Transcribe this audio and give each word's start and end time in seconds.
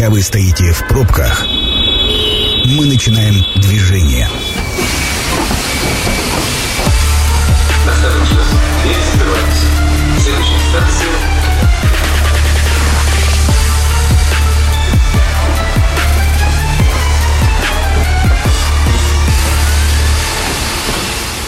Пока 0.00 0.12
вы 0.12 0.22
стоите 0.22 0.72
в 0.72 0.88
пробках, 0.88 1.44
мы 2.64 2.86
начинаем 2.86 3.34
движение. 3.56 4.26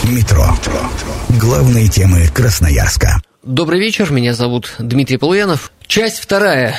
Метро. 0.04 0.54
Главные 1.40 1.88
темы 1.88 2.28
Красноярска. 2.28 3.22
Добрый 3.42 3.80
вечер, 3.80 4.12
меня 4.12 4.34
зовут 4.34 4.74
Дмитрий 4.78 5.16
Полуянов. 5.16 5.72
Часть 5.86 6.20
вторая. 6.20 6.76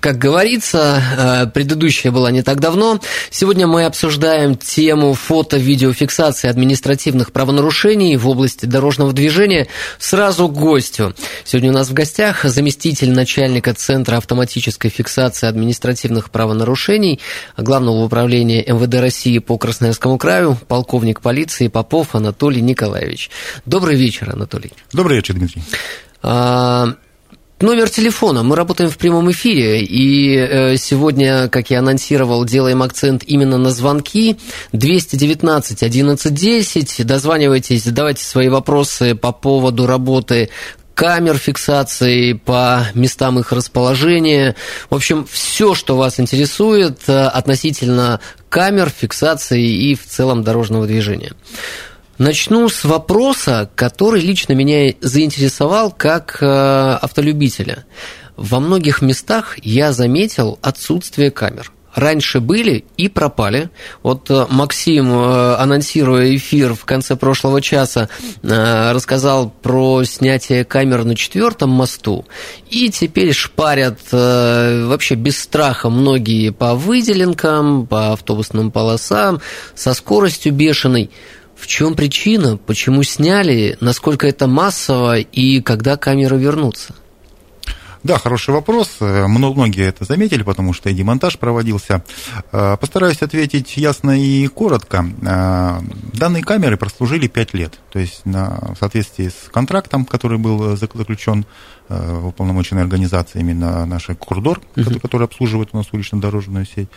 Как 0.00 0.18
говорится, 0.18 1.02
э, 1.16 1.46
предыдущая 1.46 2.12
была 2.12 2.30
не 2.30 2.42
так 2.42 2.60
давно. 2.60 3.00
Сегодня 3.30 3.66
мы 3.66 3.84
обсуждаем 3.84 4.56
тему 4.56 5.14
фото-видеофиксации 5.14 6.48
административных 6.48 7.32
правонарушений 7.32 8.16
в 8.16 8.28
области 8.28 8.66
дорожного 8.66 9.12
движения. 9.12 9.68
Сразу 9.98 10.48
к 10.48 10.52
гостю. 10.52 11.14
Сегодня 11.44 11.70
у 11.70 11.74
нас 11.74 11.88
в 11.88 11.92
гостях 11.92 12.44
заместитель 12.44 13.12
начальника 13.12 13.74
Центра 13.74 14.16
автоматической 14.16 14.90
фиксации 14.90 15.46
административных 15.46 16.30
правонарушений 16.30 17.20
Главного 17.56 18.04
управления 18.04 18.64
МВД 18.64 18.94
России 18.94 19.38
по 19.38 19.58
Красноярскому 19.58 20.18
краю, 20.18 20.56
полковник 20.68 21.20
полиции 21.20 21.68
Попов 21.68 22.14
Анатолий 22.14 22.60
Николаевич. 22.60 23.30
Добрый 23.66 23.96
вечер, 23.96 24.30
Анатолий. 24.30 24.72
Добрый 24.92 25.16
вечер, 25.16 25.34
Дмитрий. 25.34 25.62
А, 26.22 26.94
Номер 27.60 27.90
телефона. 27.90 28.44
Мы 28.44 28.54
работаем 28.54 28.88
в 28.88 28.96
прямом 28.98 29.32
эфире, 29.32 29.82
и 29.82 30.36
э, 30.36 30.76
сегодня, 30.76 31.48
как 31.48 31.70
я 31.70 31.80
анонсировал, 31.80 32.44
делаем 32.44 32.82
акцент 32.84 33.24
именно 33.26 33.58
на 33.58 33.70
звонки. 33.70 34.36
219 34.72 35.82
1110. 35.82 37.04
Дозванивайтесь, 37.04 37.82
задавайте 37.82 38.22
свои 38.22 38.48
вопросы 38.48 39.16
по 39.16 39.32
поводу 39.32 39.88
работы 39.88 40.50
камер 40.94 41.36
фиксации, 41.36 42.34
по 42.34 42.86
местам 42.94 43.40
их 43.40 43.50
расположения. 43.50 44.54
В 44.88 44.94
общем, 44.94 45.26
все, 45.28 45.74
что 45.74 45.96
вас 45.96 46.20
интересует 46.20 47.00
э, 47.08 47.24
относительно 47.24 48.20
камер, 48.48 48.88
фиксации 48.88 49.64
и 49.64 49.96
в 49.96 50.06
целом 50.06 50.44
дорожного 50.44 50.86
движения. 50.86 51.32
Начну 52.18 52.68
с 52.68 52.84
вопроса, 52.84 53.70
который 53.76 54.20
лично 54.20 54.52
меня 54.52 54.92
заинтересовал 55.00 55.92
как 55.92 56.38
э, 56.40 56.46
автолюбителя. 56.46 57.84
Во 58.36 58.58
многих 58.58 59.02
местах 59.02 59.56
я 59.62 59.92
заметил 59.92 60.58
отсутствие 60.60 61.30
камер. 61.30 61.70
Раньше 61.94 62.40
были 62.40 62.84
и 62.96 63.08
пропали. 63.08 63.70
Вот 64.02 64.28
э, 64.30 64.46
Максим, 64.50 65.12
э, 65.12 65.54
анонсируя 65.58 66.34
эфир 66.34 66.74
в 66.74 66.84
конце 66.84 67.14
прошлого 67.14 67.62
часа, 67.62 68.08
рассказал 68.42 69.50
про 69.50 70.02
снятие 70.02 70.64
камер 70.64 71.04
на 71.04 71.14
четвертом 71.14 71.70
мосту. 71.70 72.26
И 72.68 72.90
теперь 72.90 73.32
шпарят 73.32 74.00
вообще 74.10 75.14
без 75.14 75.38
страха 75.38 75.88
многие 75.88 76.50
по 76.50 76.74
выделенкам, 76.74 77.86
по 77.86 78.14
автобусным 78.14 78.72
полосам, 78.72 79.40
со 79.76 79.94
скоростью 79.94 80.52
бешеной. 80.52 81.10
В 81.58 81.66
чем 81.66 81.94
причина? 81.96 82.56
Почему 82.56 83.02
сняли? 83.02 83.76
Насколько 83.80 84.28
это 84.28 84.46
массово? 84.46 85.18
И 85.18 85.60
когда 85.60 85.96
камеры 85.96 86.38
вернутся? 86.38 86.94
Да, 88.04 88.16
хороший 88.16 88.54
вопрос. 88.54 88.98
Многие 89.00 89.88
это 89.88 90.04
заметили, 90.04 90.42
потому 90.42 90.72
что 90.72 90.88
и 90.88 90.94
демонтаж 90.94 91.36
проводился. 91.36 92.04
Э, 92.52 92.76
постараюсь 92.80 93.22
ответить 93.22 93.76
ясно 93.76 94.18
и 94.18 94.46
коротко. 94.46 95.04
Э, 95.22 95.80
данные 96.14 96.44
камеры 96.44 96.76
прослужили 96.76 97.26
5 97.26 97.54
лет. 97.54 97.78
То 97.90 97.98
есть 97.98 98.22
в 98.24 98.76
соответствии 98.78 99.28
с 99.28 99.48
контрактом, 99.50 100.04
который 100.04 100.38
был 100.38 100.76
заключен 100.76 101.46
Э, 101.90 102.20
уполномоченной 102.22 102.82
организации, 102.82 103.40
именно 103.40 103.86
наша 103.86 104.14
Курдор, 104.14 104.60
uh-huh. 104.74 105.00
который 105.00 105.24
обслуживает 105.24 105.70
у 105.72 105.78
нас 105.78 105.86
улично-дорожную 105.90 106.66
сеть. 106.66 106.88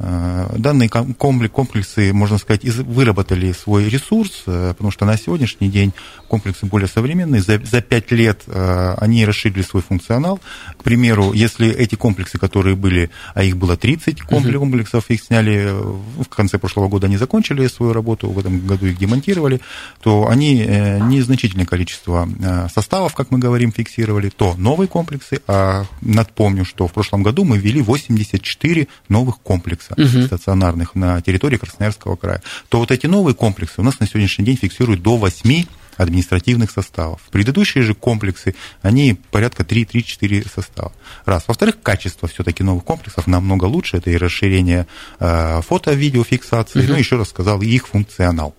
Э, 0.00 0.52
данные 0.58 0.88
комплексы, 0.88 2.12
можно 2.12 2.36
сказать, 2.36 2.64
выработали 2.64 3.52
свой 3.52 3.88
ресурс, 3.88 4.42
э, 4.46 4.70
потому 4.70 4.90
что 4.90 5.04
на 5.04 5.16
сегодняшний 5.16 5.68
день 5.68 5.92
комплексы 6.26 6.66
более 6.66 6.88
современные. 6.88 7.42
За, 7.42 7.60
за 7.64 7.80
5 7.80 8.10
лет 8.10 8.42
они 8.48 9.24
расширили 9.24 9.62
свой 9.62 9.82
функционал. 9.82 10.40
К 10.76 10.82
примеру, 10.82 11.32
если 11.32 11.68
эти 11.68 11.94
комплексы, 11.94 12.38
которые 12.38 12.74
были, 12.74 13.10
а 13.34 13.44
их 13.44 13.56
было 13.56 13.76
30 13.76 14.22
комплексов, 14.22 15.04
uh-huh. 15.08 15.14
их 15.14 15.22
сняли 15.22 15.70
в 15.70 16.28
конце 16.28 16.58
прошлого 16.58 16.88
года, 16.88 17.06
они 17.06 17.18
закончили 17.18 17.68
свою 17.68 17.92
работу, 17.92 18.28
в 18.28 18.38
этом 18.38 18.66
году 18.66 18.86
их 18.86 18.98
демонтировали, 18.98 19.60
то 20.02 20.26
они 20.28 20.39
незначительное 20.48 21.66
количество 21.66 22.28
составов, 22.72 23.14
как 23.14 23.30
мы 23.30 23.38
говорим, 23.38 23.72
фиксировали, 23.72 24.30
то 24.30 24.54
новые 24.56 24.88
комплексы, 24.88 25.40
а 25.46 25.84
напомню, 26.00 26.64
что 26.64 26.86
в 26.86 26.92
прошлом 26.92 27.22
году 27.22 27.44
мы 27.44 27.58
ввели 27.58 27.82
84 27.82 28.88
новых 29.08 29.40
комплекса 29.40 29.94
угу. 29.94 30.26
стационарных 30.26 30.94
на 30.94 31.20
территории 31.20 31.56
Красноярского 31.56 32.16
края, 32.16 32.42
то 32.68 32.78
вот 32.78 32.90
эти 32.90 33.06
новые 33.06 33.34
комплексы 33.34 33.80
у 33.80 33.84
нас 33.84 34.00
на 34.00 34.06
сегодняшний 34.06 34.44
день 34.44 34.56
фиксируют 34.56 35.02
до 35.02 35.16
8 35.16 35.64
административных 35.96 36.70
составов. 36.70 37.20
Предыдущие 37.30 37.84
же 37.84 37.94
комплексы, 37.94 38.54
они 38.82 39.18
порядка 39.30 39.62
3-3-4 39.62 40.48
состава. 40.52 40.92
Раз. 41.26 41.44
Во-вторых, 41.46 41.76
качество 41.82 42.26
все-таки 42.28 42.62
новых 42.62 42.84
комплексов 42.84 43.26
намного 43.26 43.66
лучше. 43.66 43.98
Это 43.98 44.10
и 44.10 44.16
расширение 44.16 44.86
э, 45.18 45.60
фото-видеофиксации, 45.62 46.80
угу. 46.80 46.92
ну, 46.92 46.98
еще 46.98 47.16
раз 47.16 47.28
сказал, 47.28 47.60
и 47.60 47.66
их 47.66 47.88
функционал. 47.88 48.54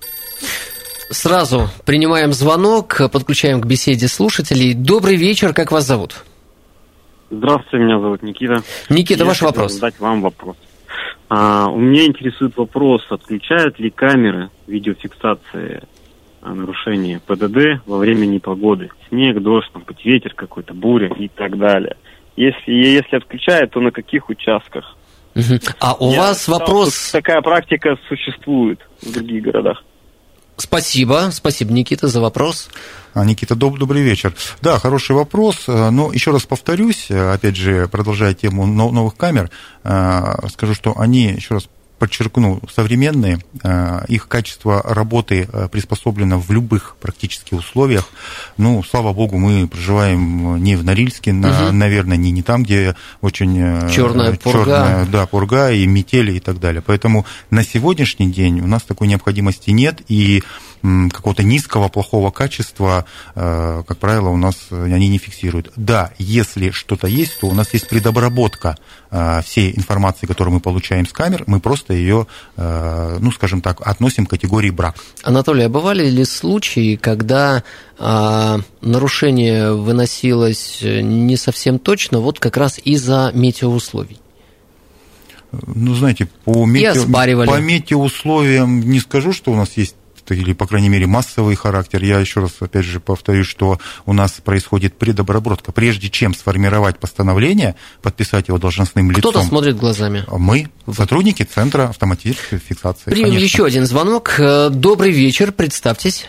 Сразу 1.12 1.68
принимаем 1.86 2.32
звонок, 2.32 3.02
подключаем 3.12 3.60
к 3.60 3.66
беседе 3.66 4.08
слушателей. 4.08 4.74
Добрый 4.74 5.18
вечер, 5.18 5.54
как 5.54 5.72
вас 5.72 5.86
зовут? 5.86 6.24
Здравствуйте, 7.30 7.84
меня 7.84 8.00
зовут 8.00 8.24
Никита. 8.24 8.62
Никита, 8.90 9.24
Я 9.24 9.26
ваш 9.26 9.42
вопрос. 9.42 9.74
задать 9.74 10.00
вам 10.00 10.22
вопрос. 10.22 10.56
А, 11.30 11.68
у 11.68 11.78
меня 11.80 12.06
интересует 12.06 12.56
вопрос, 12.56 13.02
отключают 13.10 13.78
ли 13.78 13.90
камеры 13.90 14.50
видеофиксации 14.68 15.84
нарушения 16.42 17.20
ПДД 17.26 17.86
во 17.86 17.98
время 17.98 18.26
непогоды? 18.26 18.90
Снег, 19.10 19.42
дождь, 19.42 19.70
может 19.74 19.88
быть, 19.88 20.06
ветер 20.06 20.34
какой-то, 20.34 20.74
буря 20.74 21.14
и 21.14 21.28
так 21.28 21.58
далее. 21.58 21.98
Если, 22.38 22.72
если 22.72 23.18
отключают, 23.18 23.72
то 23.72 23.82
на 23.82 23.92
каких 23.92 24.30
участках? 24.30 24.96
А 25.80 25.94
у 25.94 26.12
Я 26.12 26.20
вас 26.20 26.48
вопрос... 26.48 27.12
Такая 27.12 27.42
практика 27.42 27.98
существует 28.08 28.80
в 29.02 29.12
других 29.12 29.44
городах. 29.44 29.84
Спасибо, 30.58 31.30
спасибо, 31.32 31.74
Никита, 31.74 32.08
за 32.08 32.22
вопрос. 32.22 32.70
А, 33.14 33.26
Никита, 33.26 33.56
доб- 33.56 33.78
добрый 33.78 34.04
вечер. 34.04 34.34
Да, 34.62 34.80
хороший 34.80 35.16
вопрос, 35.16 35.64
э, 35.68 35.90
но 35.90 36.14
еще 36.14 36.32
раз 36.32 36.44
повторюсь, 36.44 37.08
э, 37.10 37.34
опять 37.34 37.56
же, 37.56 37.88
продолжая 37.88 38.34
тему 38.34 38.66
новых 38.66 39.16
камер, 39.18 39.50
э, 39.84 40.48
скажу, 40.54 40.76
что 40.76 40.98
они, 41.00 41.24
еще 41.26 41.56
раз 41.56 41.68
подчеркну, 42.02 42.60
современные, 42.74 43.38
э, 43.62 44.06
их 44.08 44.28
качество 44.28 44.82
работы 44.82 45.48
э, 45.54 45.68
приспособлено 45.72 46.40
в 46.40 46.50
любых 46.50 46.96
практически 47.00 47.54
условиях. 47.54 48.10
Ну, 48.58 48.82
слава 48.82 49.14
богу, 49.14 49.38
мы 49.38 49.68
проживаем 49.68 50.64
не 50.64 50.76
в 50.76 50.84
Норильске, 50.84 51.32
угу. 51.32 51.38
наверное, 51.72 52.18
не, 52.18 52.32
не 52.32 52.42
там, 52.42 52.64
где 52.64 52.96
очень 53.22 53.54
черная, 53.92 54.34
пурга. 54.34 54.66
черная 54.66 55.06
да, 55.06 55.28
пурга 55.28 55.72
и 55.72 55.86
метели 55.86 56.32
и 56.32 56.40
так 56.40 56.60
далее. 56.60 56.82
Поэтому 56.84 57.28
на 57.52 57.64
сегодняшний 57.64 58.32
день 58.32 58.62
у 58.62 58.68
нас 58.68 58.82
такой 58.82 59.08
необходимости 59.08 59.70
нет, 59.70 60.02
и 60.08 60.42
какого-то 60.82 61.44
низкого, 61.44 61.90
плохого 61.90 62.32
качества, 62.32 63.06
э, 63.36 63.84
как 63.88 63.98
правило, 63.98 64.30
у 64.30 64.38
нас 64.38 64.56
они 64.72 65.08
не 65.10 65.18
фиксируют. 65.18 65.72
Да, 65.76 66.12
если 66.18 66.72
что-то 66.72 67.08
есть, 67.08 67.40
то 67.40 67.48
у 67.48 67.54
нас 67.54 67.74
есть 67.74 67.88
предобработка 67.88 68.78
э, 69.12 69.42
всей 69.44 69.76
информации, 69.76 70.26
которую 70.26 70.56
мы 70.56 70.60
получаем 70.60 71.08
с 71.08 71.14
камер, 71.14 71.44
мы 71.48 71.60
просто 71.60 71.94
ее, 71.94 72.28
э, 72.58 73.18
ну, 73.20 73.32
скажем 73.32 73.62
так, 73.62 73.82
относим 73.82 74.26
к 74.26 74.32
категории 74.32 74.72
брак. 74.72 74.96
Анатолий, 75.24 75.64
а 75.64 75.70
бывали 75.70 76.10
ли 76.10 76.26
случаи, 76.26 76.96
когда 76.96 77.64
а, 78.00 78.60
нарушение 78.82 79.74
выносилось 79.74 80.80
не 80.82 81.38
совсем 81.38 81.78
точно, 81.78 82.20
вот 82.20 82.40
как 82.40 82.58
раз 82.58 82.80
из-за 82.84 83.32
метеоусловий? 83.36 84.20
Ну, 85.52 85.94
знаете, 85.94 86.28
по, 86.46 86.66
метео, 86.66 87.06
по 87.46 87.60
метеоусловиям 87.60 88.80
не 88.82 89.00
скажу, 89.00 89.34
что 89.34 89.52
у 89.52 89.56
нас 89.56 89.76
есть 89.76 89.96
или, 90.34 90.54
по 90.54 90.68
крайней 90.68 90.90
мере, 90.90 91.08
массовый 91.08 91.56
характер. 91.56 92.04
Я 92.04 92.20
еще 92.20 92.42
раз, 92.42 92.58
опять 92.60 92.86
же, 92.86 93.00
повторюсь, 93.00 93.48
что 93.48 93.78
у 94.06 94.14
нас 94.14 94.34
происходит 94.34 94.98
предобработка. 94.98 95.72
Прежде 95.72 96.10
чем 96.10 96.34
сформировать 96.34 97.00
постановление, 97.00 97.76
подписать 98.02 98.48
его 98.48 98.58
должностным 98.58 99.12
лицом. 99.12 99.32
Кто-то 99.32 99.46
смотрит 99.46 99.78
глазами. 99.78 100.24
Мы, 100.30 100.70
сотрудники 100.92 101.44
Центра 101.44 101.90
автоматической 101.90 102.60
фиксации. 102.60 103.12
Примем 103.12 103.30
конечно. 103.30 103.44
еще 103.44 103.66
один 103.66 103.86
звонок. 103.86 104.36
Э, 104.40 104.70
добрый 104.70 105.12
вечер, 105.12 105.52
представьтесь. 105.52 106.28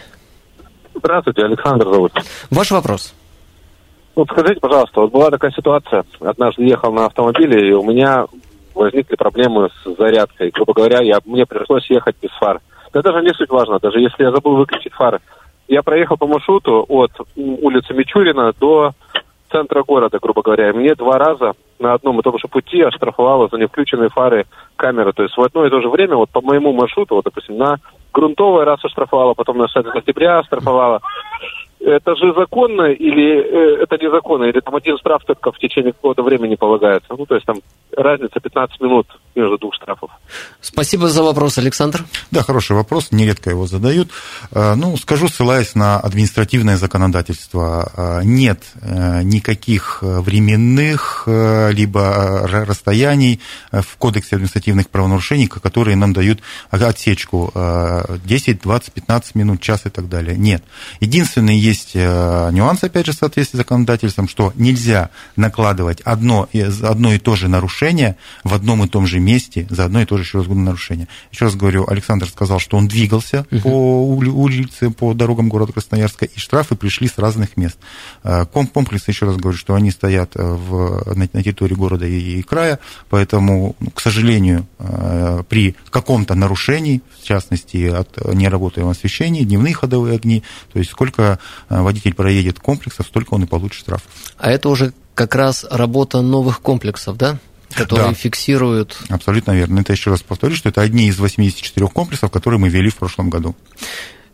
Здравствуйте, 0.95 1.43
Александр 1.43 1.85
зовут. 1.87 2.13
Ваш 2.51 2.71
вопрос. 2.71 3.15
Вот 4.15 4.29
скажите, 4.31 4.61
пожалуйста, 4.61 5.01
вот 5.01 5.11
была 5.11 5.31
такая 5.31 5.51
ситуация, 5.53 6.05
однажды 6.21 6.65
ехал 6.65 6.93
на 6.93 7.07
автомобиле, 7.07 7.71
и 7.71 7.73
у 7.73 7.83
меня 7.83 8.27
возникли 8.75 9.17
проблемы 9.17 9.71
с 9.83 9.97
зарядкой. 9.97 10.51
Грубо 10.51 10.75
говоря, 10.75 11.01
я, 11.03 11.21
мне 11.25 11.47
пришлось 11.47 11.89
ехать 11.91 12.17
без 12.21 12.31
фар. 12.39 12.61
Это 12.93 13.13
даже 13.13 13.25
не 13.25 13.33
суть 13.33 13.51
важно, 13.51 13.79
даже 13.79 14.01
если 14.01 14.23
я 14.23 14.31
забыл 14.31 14.57
выключить 14.57 14.93
фары. 14.93 15.21
Я 15.69 15.83
проехал 15.83 16.17
по 16.17 16.27
маршруту 16.27 16.85
от 16.89 17.13
улицы 17.37 17.95
Мичурина 17.95 18.53
до 18.59 18.93
центра 19.51 19.83
города, 19.83 20.19
грубо 20.21 20.43
говоря. 20.43 20.71
И 20.71 20.73
мне 20.73 20.95
два 20.95 21.19
раза 21.19 21.53
на 21.79 21.95
одном 21.95 22.21
и 22.21 22.23
том 22.23 22.39
же 22.39 22.49
пути 22.49 22.81
оштрафовала 22.83 23.49
за 23.49 23.59
невключенные 23.59 24.09
фары 24.09 24.47
камеры. 24.77 25.13
То 25.13 25.23
есть 25.23 25.37
в 25.37 25.43
одно 25.43 25.67
и 25.67 25.71
то 25.71 25.81
же 25.81 25.89
время, 25.89 26.17
вот 26.17 26.31
по 26.31 26.41
моему 26.41 26.73
маршруту, 26.73 27.15
вот, 27.15 27.25
допустим, 27.25 27.59
на 27.59 27.77
грунтовый 28.13 28.65
раз 28.65 28.85
оштрафовала, 28.85 29.35
потом 29.35 29.59
на 29.59 29.69
6 29.69 29.87
октября 29.89 30.39
оштрафовала 30.39 31.01
это 31.85 32.15
же 32.17 32.33
законно 32.35 32.93
или 32.93 33.41
э, 33.41 33.83
это 33.83 33.99
незаконно? 33.99 34.45
Или 34.45 34.61
там 34.61 34.75
один 34.75 34.97
штраф 34.99 35.25
только 35.25 35.53
в 35.53 35.59
течение 35.59 35.93
какого-то 35.93 36.23
времени 36.23 36.55
полагается? 36.55 37.15
Ну, 37.17 37.27
то 37.27 37.35
есть 37.35 37.47
там 37.47 37.57
разница 37.97 38.41
15 38.41 38.81
минут 38.81 39.07
между 39.35 39.59
двух 39.59 39.75
штрафов. 39.75 40.11
Спасибо 40.61 41.09
за 41.09 41.23
вопрос, 41.23 41.59
Александр. 41.59 42.05
Да, 42.31 42.43
хороший 42.43 42.77
вопрос, 42.77 43.13
нередко 43.13 43.51
его 43.51 43.67
задают. 43.67 44.11
Э, 44.51 44.75
ну, 44.75 44.97
скажу, 44.97 45.29
ссылаясь 45.29 45.75
на 45.75 45.99
административное 45.99 46.77
законодательство, 46.77 47.91
э, 47.97 48.25
нет 48.25 48.63
э, 48.81 49.23
никаких 49.23 49.99
временных 50.03 51.25
либо 51.27 52.47
расстояний 52.47 53.41
в 53.71 53.97
Кодексе 53.97 54.37
административных 54.37 54.89
правонарушений, 54.89 55.47
которые 55.47 55.97
нам 55.97 56.13
дают 56.13 56.41
отсечку 56.71 57.53
10, 58.25 58.61
20, 58.61 58.93
15 58.93 59.35
минут, 59.35 59.61
час 59.61 59.87
и 59.87 59.91
так 59.91 60.09
далее. 60.09 60.37
Нет. 60.37 60.63
Единственный 61.01 61.57
есть 61.57 61.95
нюанс, 61.95 62.83
опять 62.85 63.07
же, 63.07 63.13
в 63.13 63.17
соответствии 63.17 63.57
с 63.57 63.59
законодательством, 63.59 64.29
что 64.29 64.53
нельзя 64.57 65.11
накладывать 65.37 66.01
одно, 66.03 66.49
одно 66.83 67.13
и 67.13 67.19
то 67.19 67.37
же 67.37 67.49
нарушение 67.49 67.82
в 68.45 68.55
одном 68.55 68.85
и 68.85 68.89
том 68.89 69.07
же 69.07 69.19
месте 69.19 69.67
за 69.71 69.85
одно 69.85 70.01
и 70.03 70.05
то 70.05 70.17
же 70.17 70.23
еще 70.23 70.39
раз 70.39 70.47
нарушение. 70.47 71.09
Еще 71.31 71.47
раз 71.47 71.57
говорю, 71.57 71.85
Александр 71.89 72.29
сказал, 72.29 72.59
что 72.59 72.77
он 72.77 72.89
двигался 72.89 73.47
uh-huh. 73.51 73.61
по 73.63 74.03
улице, 74.31 74.91
по 74.91 75.15
дорогам 75.15 75.49
города 75.49 75.73
Красноярска, 75.73 76.27
и 76.27 76.39
штрафы 76.39 76.77
пришли 76.77 77.09
с 77.09 77.19
разных 77.19 77.57
мест. 77.57 77.79
Э, 78.23 78.45
комплексы, 78.47 79.11
еще 79.11 79.27
раз 79.27 79.37
говорю, 79.37 79.59
что 79.59 79.75
они 79.75 79.91
стоят 79.91 80.37
э, 80.37 80.43
в, 80.43 81.15
на, 81.15 81.29
на 81.33 81.43
территории 81.43 81.75
города 81.75 82.07
и, 82.07 82.39
и 82.39 82.43
края, 82.43 82.79
поэтому, 83.11 83.75
ну, 83.81 83.91
к 83.91 84.01
сожалению, 84.01 84.67
э, 84.79 85.43
при 85.49 85.77
каком-то 85.91 86.35
нарушении, 86.35 87.03
в 87.21 87.25
частности, 87.25 87.87
от 87.87 88.35
неработаемого 88.35 88.93
освещения, 88.93 89.45
дневные 89.45 89.75
ходовые 89.75 90.17
огни, 90.17 90.43
то 90.73 90.79
есть 90.79 90.91
сколько 90.91 91.39
водитель 91.69 92.15
проедет 92.15 92.59
комплексов, 92.59 93.07
столько 93.07 93.35
он 93.35 93.45
и 93.45 93.47
получит 93.47 93.79
штраф. 93.79 94.03
А 94.39 94.51
это 94.51 94.69
уже 94.69 94.93
как 95.15 95.35
раз 95.35 95.67
работа 95.71 96.21
новых 96.21 96.61
комплексов, 96.61 97.17
да? 97.17 97.39
Которые 97.75 98.09
да. 98.09 98.15
фиксируют... 98.15 98.99
Абсолютно 99.09 99.53
верно. 99.53 99.81
Это 99.81 99.93
еще 99.93 100.11
раз 100.11 100.23
повторю, 100.23 100.55
что 100.55 100.69
это 100.69 100.81
одни 100.81 101.09
из 101.09 101.19
84 101.19 101.89
комплексов, 101.89 102.31
которые 102.31 102.61
мы 102.61 102.69
ввели 102.69 102.91
в 102.91 102.97
прошлом 102.97 103.31
году. 103.31 103.55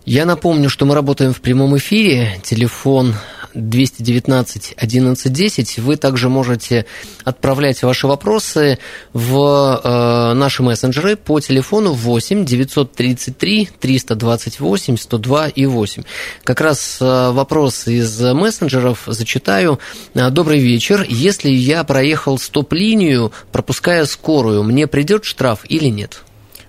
Я 0.09 0.25
напомню, 0.25 0.71
что 0.71 0.87
мы 0.87 0.95
работаем 0.95 1.35
в 1.35 1.43
прямом 1.43 1.77
эфире. 1.77 2.41
Телефон 2.43 3.15
219 3.53 4.73
1110. 4.79 5.79
Вы 5.81 5.97
также 5.97 6.31
можете 6.31 6.87
отправлять 7.25 7.83
ваши 7.83 8.07
вопросы 8.07 8.79
в 9.13 9.81
э, 9.85 10.33
наши 10.33 10.63
мессенджеры 10.63 11.17
по 11.17 11.41
телефону 11.41 11.93
8 11.93 12.47
933 12.47 13.69
328 13.79 14.97
102 14.97 15.49
и 15.49 15.67
8. 15.67 16.05
Как 16.43 16.63
раз 16.63 16.97
э, 17.03 17.31
вопрос 17.33 17.87
из 17.87 18.19
мессенджеров 18.19 19.03
зачитаю. 19.09 19.79
Добрый 20.15 20.59
вечер. 20.59 21.05
Если 21.07 21.51
я 21.51 21.85
проехал 21.85 22.39
стоп-линию, 22.39 23.31
пропуская 23.53 24.07
скорую, 24.07 24.63
мне 24.63 24.87
придет 24.87 25.27
штраф 25.27 25.67
или 25.69 25.91
нет? 25.91 26.23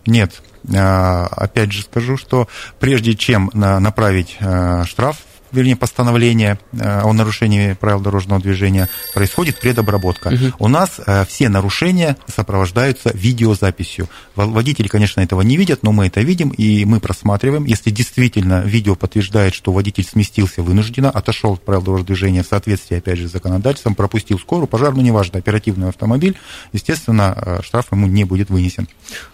Нет. 0.06 0.42
А, 0.76 1.28
опять 1.32 1.72
же 1.72 1.84
скажу, 1.84 2.18
что 2.18 2.48
прежде 2.80 3.16
чем 3.16 3.50
направить 3.54 4.38
э, 4.40 4.84
штраф 4.86 5.18
вернее, 5.52 5.76
постановление 5.76 6.60
э, 6.72 7.02
о 7.02 7.14
нарушении 7.14 7.74
правил 7.74 8.00
дорожного 8.00 8.42
движения, 8.42 8.90
происходит 9.14 9.60
предобработка. 9.60 10.28
Угу. 10.30 10.54
У 10.60 10.68
нас 10.68 11.00
э, 11.06 11.26
все 11.26 11.50
нарушения 11.50 12.18
сопровождаются 12.28 13.12
видеозаписью. 13.14 14.10
Водители, 14.36 14.88
конечно, 14.88 15.22
этого 15.22 15.42
не 15.42 15.58
видят, 15.58 15.84
но 15.84 15.92
мы 15.92 16.08
это 16.08 16.22
видим, 16.22 16.50
и 16.50 16.86
мы 16.86 17.00
просматриваем. 17.00 17.66
Если 17.66 17.90
действительно 17.90 18.62
видео 18.62 18.96
подтверждает, 18.96 19.54
что 19.54 19.72
водитель 19.72 20.06
сместился 20.06 20.62
вынужденно, 20.62 21.10
отошел 21.10 21.54
от 21.54 21.62
правил 21.64 21.82
дорожного 21.82 22.08
движения 22.08 22.44
в 22.44 22.48
соответствии, 22.48 22.98
опять 22.98 23.20
же, 23.20 23.28
с 23.28 23.32
законодательством, 23.32 23.96
пропустил 23.96 24.40
скорую, 24.40 24.68
пожар, 24.68 24.94
ну, 24.94 25.02
неважно, 25.02 25.40
оперативный 25.40 25.90
автомобиль, 25.90 26.38
естественно, 26.74 27.36
э, 27.36 27.60
штраф 27.64 27.92
ему 27.92 28.08
не 28.08 28.24
будет 28.24 28.50
вынесен. 28.50 28.88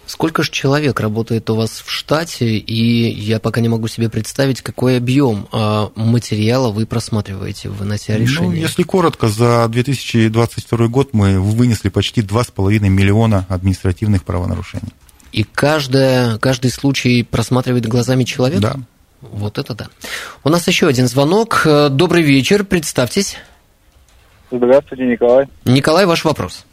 Сколько 0.05 0.43
же 0.43 0.51
человек 0.51 0.99
работает 0.99 1.49
у 1.49 1.55
вас 1.55 1.83
в 1.85 1.89
штате, 1.89 2.57
и 2.57 3.09
я 3.09 3.39
пока 3.39 3.61
не 3.61 3.69
могу 3.69 3.87
себе 3.87 4.09
представить, 4.09 4.61
какой 4.61 4.97
объем 4.97 5.47
а, 5.51 5.91
материала 6.05 6.71
вы 6.71 6.85
просматриваете, 6.85 7.69
вынося 7.69 8.17
решение? 8.17 8.49
Ну, 8.49 8.55
если 8.55 8.83
коротко, 8.83 9.27
за 9.27 9.67
2022 9.67 10.87
год 10.87 11.09
мы 11.13 11.39
вынесли 11.39 11.89
почти 11.89 12.21
2,5 12.21 12.79
миллиона 12.89 13.45
административных 13.49 14.23
правонарушений. 14.23 14.93
И 15.31 15.43
каждое, 15.43 16.37
каждый 16.37 16.71
случай 16.71 17.23
просматривает 17.23 17.85
глазами 17.87 18.23
человека? 18.23 18.61
Да. 18.61 18.75
Вот 19.21 19.57
это 19.57 19.73
да. 19.73 19.87
У 20.43 20.49
нас 20.49 20.67
еще 20.67 20.87
один 20.87 21.07
звонок. 21.07 21.65
Добрый 21.65 22.21
вечер, 22.23 22.63
представьтесь. 22.63 23.37
Здравствуйте, 24.51 25.05
Николай. 25.05 25.47
Николай, 25.65 26.05
ваш 26.05 26.23
вопрос. 26.23 26.65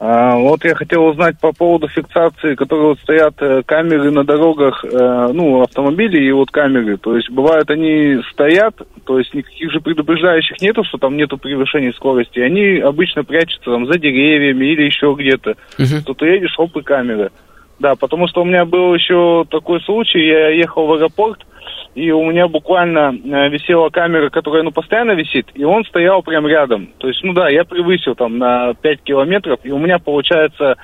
А, 0.00 0.36
вот 0.36 0.64
я 0.64 0.76
хотел 0.76 1.06
узнать 1.06 1.40
по 1.40 1.52
поводу 1.52 1.88
фиксации, 1.88 2.54
которые 2.54 2.90
вот 2.90 3.00
стоят 3.00 3.34
э, 3.40 3.62
камеры 3.66 4.12
на 4.12 4.22
дорогах, 4.22 4.84
э, 4.84 5.28
ну, 5.32 5.62
автомобилей 5.62 6.28
и 6.28 6.30
вот 6.30 6.52
камеры. 6.52 6.98
То 6.98 7.16
есть 7.16 7.28
бывают 7.30 7.68
они 7.68 8.20
стоят, 8.30 8.76
то 9.04 9.18
есть 9.18 9.34
никаких 9.34 9.72
же 9.72 9.80
предупреждающих 9.80 10.60
нету, 10.60 10.84
что 10.84 10.98
там 10.98 11.16
нету 11.16 11.36
превышения 11.36 11.92
скорости. 11.92 12.38
Они 12.38 12.78
обычно 12.78 13.24
прячутся 13.24 13.72
там 13.72 13.86
за 13.86 13.98
деревьями 13.98 14.66
или 14.66 14.82
еще 14.82 15.16
где-то. 15.18 15.56
Uh-huh. 15.78 16.04
То 16.04 16.14
ты 16.14 16.26
едешь, 16.26 16.54
оп, 16.58 16.76
и 16.76 16.82
камера. 16.82 17.32
Да, 17.80 17.96
потому 17.96 18.28
что 18.28 18.42
у 18.42 18.44
меня 18.44 18.64
был 18.64 18.94
еще 18.94 19.46
такой 19.50 19.80
случай, 19.80 20.20
я 20.20 20.48
ехал 20.50 20.86
в 20.86 20.92
аэропорт, 20.92 21.44
и 21.94 22.10
у 22.10 22.24
меня 22.30 22.48
буквально 22.48 23.12
э, 23.12 23.48
висела 23.48 23.90
камера, 23.90 24.30
которая, 24.30 24.62
ну, 24.62 24.70
постоянно 24.70 25.12
висит, 25.12 25.48
и 25.54 25.64
он 25.64 25.84
стоял 25.84 26.22
прям 26.22 26.46
рядом. 26.46 26.90
То 26.98 27.08
есть, 27.08 27.22
ну 27.22 27.32
да, 27.32 27.48
я 27.48 27.64
превысил 27.64 28.14
там 28.14 28.38
на 28.38 28.74
5 28.74 29.02
километров, 29.02 29.60
и 29.64 29.70
у 29.70 29.78
меня 29.78 29.98
получается 29.98 30.76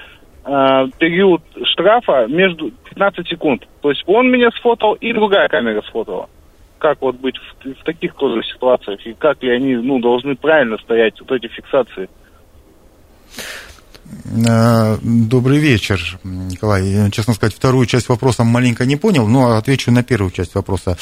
э, 0.44 0.86
период 0.98 1.42
штрафа 1.64 2.26
между 2.28 2.72
15 2.90 3.28
секунд. 3.28 3.66
То 3.80 3.90
есть 3.90 4.02
он 4.06 4.30
меня 4.30 4.50
сфотал, 4.50 4.94
и 4.94 5.12
другая 5.12 5.48
камера 5.48 5.82
сфотала. 5.82 6.28
Как 6.78 7.00
вот 7.00 7.16
быть 7.16 7.36
в, 7.38 7.80
в 7.80 7.84
таких 7.84 8.14
тоже 8.14 8.42
ситуациях, 8.42 9.06
и 9.06 9.14
как 9.14 9.42
ли 9.42 9.50
они, 9.50 9.76
ну, 9.76 10.00
должны 10.00 10.36
правильно 10.36 10.78
стоять, 10.78 11.20
вот 11.20 11.30
эти 11.32 11.46
фиксации? 11.48 12.08
Э, 14.24 14.98
добрый 15.02 15.58
вечер, 15.58 16.18
Николай. 16.24 17.10
Честно 17.10 17.34
сказать, 17.34 17.54
вторую 17.54 17.86
часть 17.86 18.08
вопроса 18.08 18.44
маленько 18.44 18.84
не 18.86 18.96
понял, 18.96 19.26
но 19.26 19.56
отвечу 19.56 19.90
на 19.90 20.02
первую 20.02 20.30
часть 20.30 20.54
вопроса. 20.54 20.96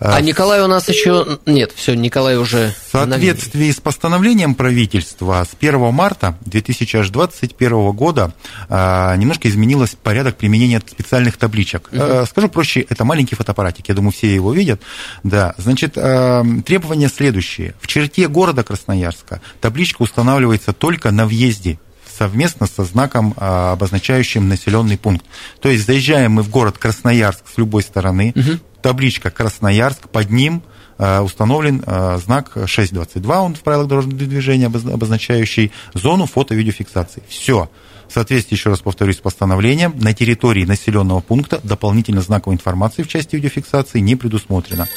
Э, 0.00 0.10
а 0.12 0.20
Николай 0.20 0.60
у 0.62 0.66
нас 0.66 0.88
еще... 0.88 1.38
Нет, 1.46 1.72
все, 1.74 1.94
Николай 1.94 2.36
уже... 2.36 2.74
В 2.88 2.92
соответствии 2.92 3.70
с 3.70 3.80
постановлением 3.80 4.54
правительства 4.54 5.44
с 5.44 5.54
1 5.58 5.78
марта 5.92 6.36
2021 6.42 7.90
года 7.92 8.32
э, 8.68 9.14
немножко 9.16 9.48
изменилось 9.48 9.96
порядок 10.02 10.36
применения 10.36 10.80
специальных 10.86 11.36
табличек. 11.36 11.88
Угу. 11.92 12.26
Скажу 12.26 12.48
проще, 12.48 12.80
это 12.88 13.04
маленький 13.04 13.34
фотоаппаратик, 13.34 13.88
я 13.88 13.94
думаю, 13.94 14.12
все 14.12 14.32
его 14.32 14.52
видят. 14.52 14.80
Да, 15.22 15.54
значит, 15.58 15.94
требования 15.94 17.08
следующие. 17.08 17.74
В 17.80 17.86
черте 17.86 18.28
города 18.28 18.62
Красноярска 18.62 19.40
табличка 19.60 20.02
устанавливается 20.02 20.72
только 20.72 21.10
на 21.10 21.26
въезде 21.26 21.78
совместно 22.18 22.66
со 22.66 22.84
знаком, 22.84 23.34
а, 23.36 23.72
обозначающим 23.72 24.48
населенный 24.48 24.98
пункт. 24.98 25.24
То 25.60 25.68
есть 25.68 25.86
заезжаем 25.86 26.32
мы 26.32 26.42
в 26.42 26.50
город 26.50 26.78
Красноярск 26.78 27.44
с 27.52 27.58
любой 27.58 27.82
стороны, 27.82 28.32
угу. 28.34 28.58
табличка 28.82 29.30
Красноярск, 29.30 30.08
под 30.08 30.30
ним 30.30 30.62
а, 30.98 31.22
установлен 31.22 31.82
а, 31.86 32.18
знак 32.18 32.56
622, 32.66 33.42
он 33.42 33.54
в 33.54 33.60
правилах 33.60 33.86
дорожного 33.86 34.18
движения, 34.18 34.66
обозначающий 34.66 35.72
зону 35.94 36.26
фото-видеофиксации. 36.26 37.22
Все. 37.28 37.70
В 38.08 38.12
соответствии, 38.12 38.56
еще 38.56 38.70
раз 38.70 38.80
повторюсь, 38.80 39.16
с 39.16 39.20
постановлением, 39.20 39.94
на 39.98 40.14
территории 40.14 40.64
населенного 40.64 41.20
пункта 41.20 41.60
дополнительно 41.62 42.22
знаковой 42.22 42.56
информации 42.56 43.02
в 43.02 43.08
части 43.08 43.36
видеофиксации 43.36 44.00
не 44.00 44.16
предусмотрено. 44.16 44.88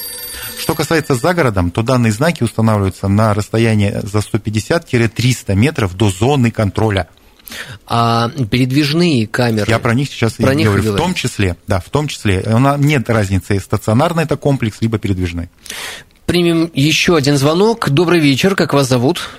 Что 0.61 0.75
касается 0.75 1.15
за 1.15 1.33
городом, 1.33 1.71
то 1.71 1.81
данные 1.81 2.11
знаки 2.11 2.43
устанавливаются 2.43 3.07
на 3.07 3.33
расстоянии 3.33 3.93
за 4.03 4.19
150-300 4.19 5.55
метров 5.55 5.97
до 5.97 6.09
зоны 6.09 6.51
контроля. 6.51 7.07
А 7.87 8.29
передвижные 8.29 9.25
камеры? 9.25 9.65
Я 9.67 9.79
про 9.79 9.95
них 9.95 10.09
сейчас 10.09 10.33
про 10.33 10.53
и 10.53 10.57
них 10.57 10.67
говорю. 10.67 10.93
В 10.93 10.97
том 10.97 11.15
числе, 11.15 11.57
да, 11.65 11.79
в 11.79 11.89
том 11.89 12.07
числе. 12.07 12.45
Нет 12.77 13.09
разницы, 13.09 13.59
стационарный 13.59 14.25
это 14.25 14.37
комплекс, 14.37 14.77
либо 14.81 14.99
передвижной. 14.99 15.49
Примем 16.27 16.69
еще 16.75 17.17
один 17.17 17.37
звонок. 17.37 17.89
Добрый 17.89 18.19
вечер, 18.19 18.53
как 18.53 18.75
вас 18.75 18.87
зовут? 18.87 19.31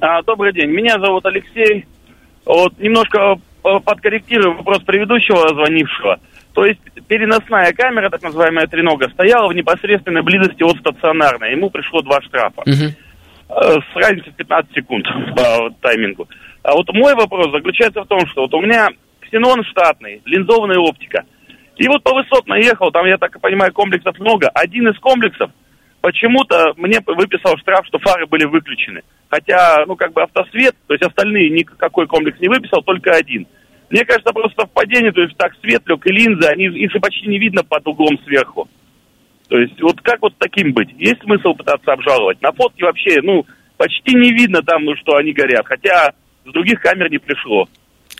А, 0.00 0.22
добрый 0.22 0.54
день, 0.54 0.70
меня 0.70 0.98
зовут 0.98 1.26
Алексей. 1.26 1.84
Вот 2.46 2.78
немножко 2.78 3.18
э, 3.62 3.68
подкорректирую 3.84 4.56
вопрос 4.56 4.82
предыдущего 4.84 5.48
звонившего. 5.48 6.18
То 6.56 6.64
есть 6.64 6.80
переносная 7.06 7.74
камера, 7.74 8.08
так 8.08 8.22
называемая 8.22 8.66
тренога, 8.66 9.10
стояла 9.10 9.46
в 9.48 9.54
непосредственной 9.54 10.22
близости 10.22 10.62
от 10.62 10.78
стационарной. 10.78 11.52
Ему 11.52 11.68
пришло 11.68 12.00
два 12.00 12.22
штрафа. 12.22 12.62
Э, 13.50 13.74
с 13.78 13.94
разницей 13.94 14.32
в 14.32 14.36
15 14.36 14.72
секунд 14.74 15.06
по 15.36 15.70
таймингу. 15.82 16.26
А 16.62 16.72
вот 16.72 16.90
мой 16.94 17.14
вопрос 17.14 17.52
заключается 17.52 18.00
в 18.00 18.06
том, 18.06 18.26
что 18.28 18.40
вот 18.42 18.54
у 18.54 18.62
меня 18.62 18.88
ксенон 19.20 19.64
штатный, 19.64 20.22
линзованная 20.24 20.78
оптика. 20.78 21.24
И 21.76 21.86
вот 21.88 22.02
по 22.02 22.14
высотно 22.14 22.54
ехал, 22.54 22.90
там, 22.90 23.04
я 23.04 23.18
так 23.18 23.36
и 23.36 23.38
понимаю, 23.38 23.74
комплексов 23.74 24.18
много. 24.18 24.48
Один 24.48 24.88
из 24.88 24.98
комплексов 24.98 25.50
почему-то 26.00 26.72
мне 26.78 27.00
выписал 27.04 27.58
штраф, 27.58 27.84
что 27.86 27.98
фары 27.98 28.26
были 28.26 28.46
выключены. 28.46 29.02
Хотя, 29.28 29.84
ну, 29.86 29.94
как 29.94 30.14
бы 30.14 30.22
автосвет, 30.22 30.74
то 30.86 30.94
есть 30.94 31.04
остальные 31.04 31.50
никакой 31.50 32.06
комплекс 32.06 32.40
не 32.40 32.48
выписал, 32.48 32.82
только 32.82 33.10
один. 33.10 33.46
Мне 33.90 34.04
кажется, 34.04 34.32
просто 34.32 34.62
совпадение, 34.62 35.12
то 35.12 35.22
есть 35.22 35.36
так 35.36 35.52
свет 35.60 35.82
лег 35.86 36.06
и 36.06 36.12
линзы, 36.12 36.46
они, 36.48 36.66
их 36.66 36.90
же 36.90 36.98
почти 36.98 37.28
не 37.28 37.38
видно 37.38 37.62
под 37.62 37.86
углом 37.86 38.18
сверху. 38.24 38.68
То 39.48 39.58
есть 39.58 39.80
вот 39.80 40.00
как 40.00 40.20
вот 40.22 40.34
таким 40.38 40.72
быть? 40.72 40.90
Есть 40.98 41.22
смысл 41.22 41.54
пытаться 41.54 41.92
обжаловать? 41.92 42.42
На 42.42 42.52
фотке 42.52 42.84
вообще, 42.84 43.20
ну, 43.22 43.46
почти 43.76 44.14
не 44.14 44.32
видно 44.32 44.60
там, 44.62 44.84
ну, 44.84 44.96
что 44.96 45.16
они 45.16 45.32
горят. 45.32 45.66
Хотя 45.66 46.14
с 46.44 46.52
других 46.52 46.80
камер 46.80 47.10
не 47.10 47.18
пришло. 47.18 47.68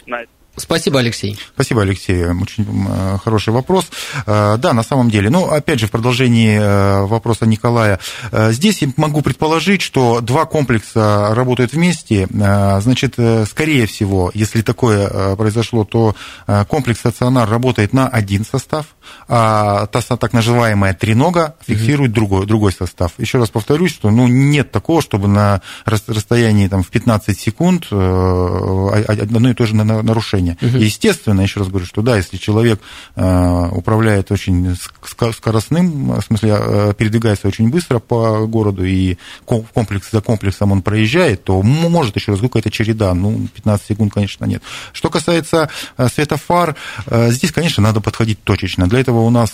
На 0.06 0.20
это. 0.20 0.30
Спасибо, 0.56 1.00
Алексей. 1.00 1.38
Спасибо, 1.54 1.82
Алексей. 1.82 2.24
Очень 2.26 2.64
м, 2.64 3.18
хороший 3.18 3.52
вопрос. 3.52 3.86
Э, 4.26 4.56
Да, 4.58 4.72
на 4.72 4.82
самом 4.82 5.10
деле, 5.10 5.28
ну, 5.30 5.44
опять 5.50 5.80
же, 5.80 5.86
в 5.86 5.90
продолжении 5.90 6.58
э, 6.58 7.02
вопроса 7.04 7.44
Николая, 7.46 7.98
э, 8.32 8.52
здесь 8.52 8.80
я 8.82 8.88
могу 8.96 9.20
предположить, 9.22 9.82
что 9.82 10.20
два 10.20 10.46
комплекса 10.46 11.34
работают 11.34 11.72
вместе. 11.72 12.26
Э, 12.32 12.80
Значит, 12.80 13.14
э, 13.18 13.44
скорее 13.46 13.86
всего, 13.86 14.30
если 14.34 14.62
такое 14.62 15.08
э, 15.10 15.36
произошло, 15.36 15.84
то 15.84 16.14
э, 16.46 16.64
комплекс 16.68 17.00
стационар 17.00 17.48
работает 17.48 17.92
на 17.92 18.08
один 18.08 18.44
состав, 18.44 18.86
а 19.28 19.86
та 19.86 20.00
так 20.16 20.32
называемая 20.32 20.94
тренога 20.94 21.54
фиксирует 21.66 22.12
другой, 22.12 22.46
другой 22.46 22.72
состав. 22.72 23.12
Еще 23.18 23.38
раз 23.38 23.50
повторюсь, 23.50 23.92
что 23.92 24.10
ну, 24.10 24.26
нет 24.26 24.70
такого, 24.72 25.02
чтобы 25.02 25.28
на 25.28 25.60
рас- 25.84 26.04
расстоянии 26.08 26.68
там, 26.68 26.82
в 26.82 26.88
15 26.88 27.38
секунд 27.38 27.86
э, 27.90 29.04
одно 29.06 29.50
и 29.50 29.54
то 29.54 29.66
же 29.66 29.74
на- 29.76 30.02
на- 30.46 30.56
нарушение. 30.60 30.84
Естественно, 30.86 31.40
еще 31.40 31.60
раз 31.60 31.68
говорю, 31.68 31.86
что 31.86 32.02
да, 32.02 32.16
если 32.16 32.36
человек 32.36 32.80
э, 33.16 33.68
управляет 33.72 34.30
очень 34.30 34.66
ск- 34.72 35.32
скоростным, 35.32 36.12
в 36.12 36.22
смысле 36.22 36.56
э, 36.58 36.94
передвигается 36.96 37.48
очень 37.48 37.68
быстро 37.70 37.98
по 37.98 38.46
городу 38.46 38.84
и 38.84 39.16
ком- 39.44 39.66
комплекс 39.74 40.10
за 40.12 40.20
комплексом 40.20 40.72
он 40.72 40.82
проезжает, 40.82 41.44
то 41.44 41.62
может, 41.62 42.16
еще 42.16 42.32
раз 42.32 42.40
какая-то 42.40 42.70
череда, 42.70 43.14
ну, 43.14 43.46
15 43.54 43.86
секунд, 43.86 44.12
конечно, 44.14 44.44
нет. 44.44 44.62
Что 44.92 45.10
касается 45.10 45.68
э, 45.96 46.08
светофар, 46.08 46.76
здесь, 47.10 47.52
конечно, 47.52 47.82
надо 47.82 48.00
подходить 48.00 48.42
точечно. 48.44 48.88
Для 48.88 49.00
этого 49.00 49.20
у 49.20 49.30
нас 49.30 49.50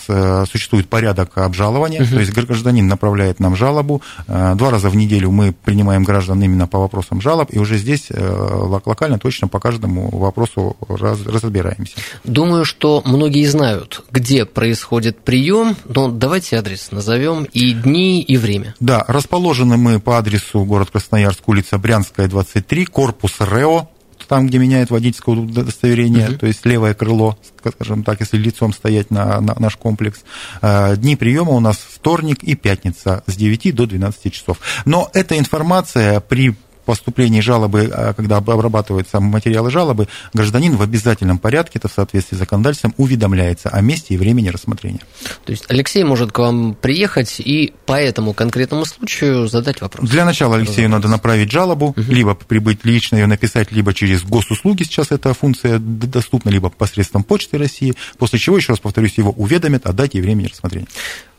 существует 0.51 0.89
порядок 0.89 1.37
обжалования, 1.37 1.99
то 2.05 2.19
есть 2.19 2.31
гражданин 2.33 2.87
направляет 2.87 3.39
нам 3.39 3.55
жалобу, 3.55 4.01
два 4.27 4.69
раза 4.69 4.89
в 4.89 4.95
неделю 4.95 5.31
мы 5.31 5.53
принимаем 5.53 6.03
граждан 6.03 6.41
именно 6.41 6.67
по 6.67 6.79
вопросам 6.79 7.21
жалоб, 7.21 7.49
и 7.51 7.59
уже 7.59 7.77
здесь 7.77 8.09
лок- 8.11 8.83
локально 8.85 9.19
точно 9.19 9.47
по 9.47 9.59
каждому 9.59 10.09
вопросу 10.17 10.75
раз- 10.89 11.25
разбираемся. 11.25 11.93
Думаю, 12.23 12.65
что 12.65 13.01
многие 13.05 13.45
знают, 13.45 14.03
где 14.11 14.45
происходит 14.45 15.19
прием, 15.19 15.75
но 15.85 16.09
давайте 16.09 16.57
адрес 16.57 16.91
назовем 16.91 17.45
и 17.45 17.73
дни, 17.73 18.21
и 18.21 18.37
время. 18.37 18.75
Да, 18.79 19.03
расположены 19.07 19.77
мы 19.77 19.99
по 19.99 20.17
адресу 20.17 20.63
город 20.65 20.89
Красноярск, 20.91 21.47
улица 21.47 21.77
Брянская, 21.77 22.27
23, 22.27 22.85
корпус 22.85 23.35
РЭО, 23.39 23.87
там, 24.27 24.47
где 24.47 24.57
меняют 24.57 24.89
водительское 24.89 25.35
удостоверение, 25.35 26.29
то 26.31 26.47
есть 26.47 26.65
левое 26.65 26.93
крыло, 26.93 27.37
скажем 27.75 28.03
так, 28.03 28.19
если 28.21 28.37
лицом 28.37 28.73
стоять 28.73 29.11
на, 29.11 29.39
на 29.41 29.55
наш 29.59 29.75
комплекс. 29.75 30.21
Э, 30.61 30.95
Дни 30.95 31.15
приема 31.15 31.51
у 31.51 31.59
нас 31.59 31.77
вторник 31.77 32.41
и 32.41 32.55
пятница 32.55 33.23
с 33.27 33.35
9 33.35 33.75
до 33.75 33.85
12 33.85 34.33
часов. 34.33 34.59
Но 34.85 35.09
эта 35.13 35.37
информация 35.37 36.19
при 36.19 36.55
поступлении 36.85 37.39
жалобы, 37.41 37.89
а, 37.93 38.13
когда 38.13 38.37
об- 38.37 38.49
обрабатываются 38.49 39.19
материалы 39.19 39.71
жалобы, 39.71 40.07
гражданин 40.33 40.75
в 40.75 40.81
обязательном 40.81 41.37
порядке, 41.39 41.79
это 41.79 41.87
в 41.87 41.93
соответствии 41.93 42.35
с 42.35 42.39
законодательством, 42.39 42.93
уведомляется 42.97 43.69
о 43.69 43.81
месте 43.81 44.13
и 44.13 44.17
времени 44.17 44.49
рассмотрения. 44.49 45.01
То 45.45 45.51
есть 45.51 45.65
Алексей 45.69 46.03
может 46.03 46.31
к 46.31 46.39
вам 46.39 46.75
приехать 46.79 47.39
и 47.39 47.73
по 47.85 47.93
этому 47.93 48.33
конкретному 48.33 48.85
случаю 48.85 49.47
задать 49.47 49.81
вопрос. 49.81 50.09
Для 50.09 50.25
начала 50.25 50.55
Алексею 50.55 50.89
надо 50.89 51.07
направить 51.07 51.51
жалобу, 51.51 51.93
либо 51.95 52.35
прибыть 52.35 52.83
лично 52.83 53.17
ее 53.17 53.27
написать, 53.27 53.71
либо 53.71 53.93
через 53.93 54.23
госуслуги 54.23 54.83
сейчас 54.83 55.11
эта 55.11 55.33
функция 55.33 55.79
доступна, 55.79 56.49
либо 56.49 56.69
посредством 56.69 57.23
Почты 57.23 57.57
России, 57.57 57.93
после 58.17 58.39
чего, 58.39 58.57
еще 58.57 58.73
раз 58.73 58.79
повторюсь, 58.79 59.17
его 59.17 59.31
уведомят 59.31 59.85
о 59.85 59.93
дате 59.93 60.17
и 60.17 60.21
времени 60.21 60.47
рассмотрения. 60.47 60.87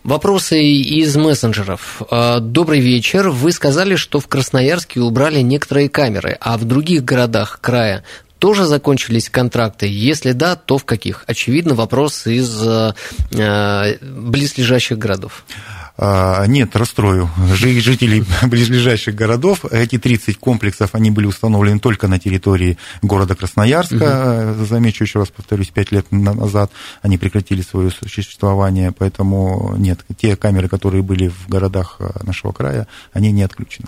Вопросы 0.05 0.63
из 0.63 1.17
мессенджеров. 1.17 2.03
А, 2.11 2.39
Добрый 2.39 2.81
вечер. 2.81 3.31
Вы 3.31 3.53
сказали, 3.53 3.97
что 3.97 4.21
в 4.21 4.29
Красноярске 4.29 5.01
убрали 5.01 5.41
некоторые 5.41 5.89
камеры, 5.89 6.37
а 6.43 6.59
в 6.59 6.65
других 6.65 7.07
городах 7.07 7.59
края 7.63 8.05
тоже 8.39 8.67
закончились 8.67 9.31
контракты? 9.31 9.87
Если 9.87 10.33
да, 10.33 10.57
то 10.57 10.77
в 10.77 10.85
каких? 10.85 11.25
Очевидно, 11.27 11.75
вопрос 11.75 12.27
из 12.27 12.55
э, 12.63 12.93
э, 13.33 13.97
близлежащих 14.03 14.99
городов. 14.99 15.43
А, 15.97 16.45
Нет, 16.47 16.75
расстрою 16.75 17.31
жи- 17.55 17.81
жителей 17.81 18.25
близлежащих 18.43 19.15
городов. 19.15 19.65
Эти 19.71 19.97
30 19.99 20.39
комплексов, 20.39 20.91
они 20.95 21.11
были 21.13 21.27
установлены 21.27 21.79
только 21.79 22.09
на 22.09 22.19
территории 22.19 22.79
города 23.03 23.37
Красноярска. 23.37 24.57
Замечу 24.69 25.05
еще 25.05 25.21
раз, 25.21 25.29
повторюсь, 25.29 25.69
5 25.69 25.93
лет 25.93 26.07
на- 26.11 26.35
назад 26.35 26.73
они 27.03 27.17
прекратили 27.17 27.63
свое 27.63 27.91
существование, 27.91 28.91
поэтому 28.91 29.75
нет, 29.79 30.01
те 30.19 30.35
камеры, 30.37 30.69
которые 30.69 31.03
были 31.03 31.29
в 31.29 31.49
городах 31.49 31.97
э, 32.01 32.11
нашего 32.25 32.51
края, 32.51 32.89
они 33.13 33.31
не 33.31 33.43
отключены. 33.45 33.87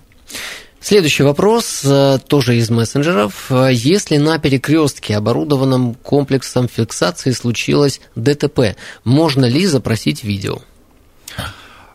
Следующий 0.81 1.25
вопрос, 1.25 1.81
э, 1.85 2.19
тоже 2.29 2.57
из 2.59 2.71
мессенджеров. 2.71 3.51
Если 3.73 4.19
на 4.19 4.39
перекрестке, 4.39 5.17
оборудованном 5.17 5.95
комплексом 5.95 6.69
фиксации, 6.69 7.33
случилось 7.33 8.01
ДТП, 8.15 8.77
можно 9.03 9.45
ли 9.47 9.67
запросить 9.67 10.23
видео? 10.23 10.59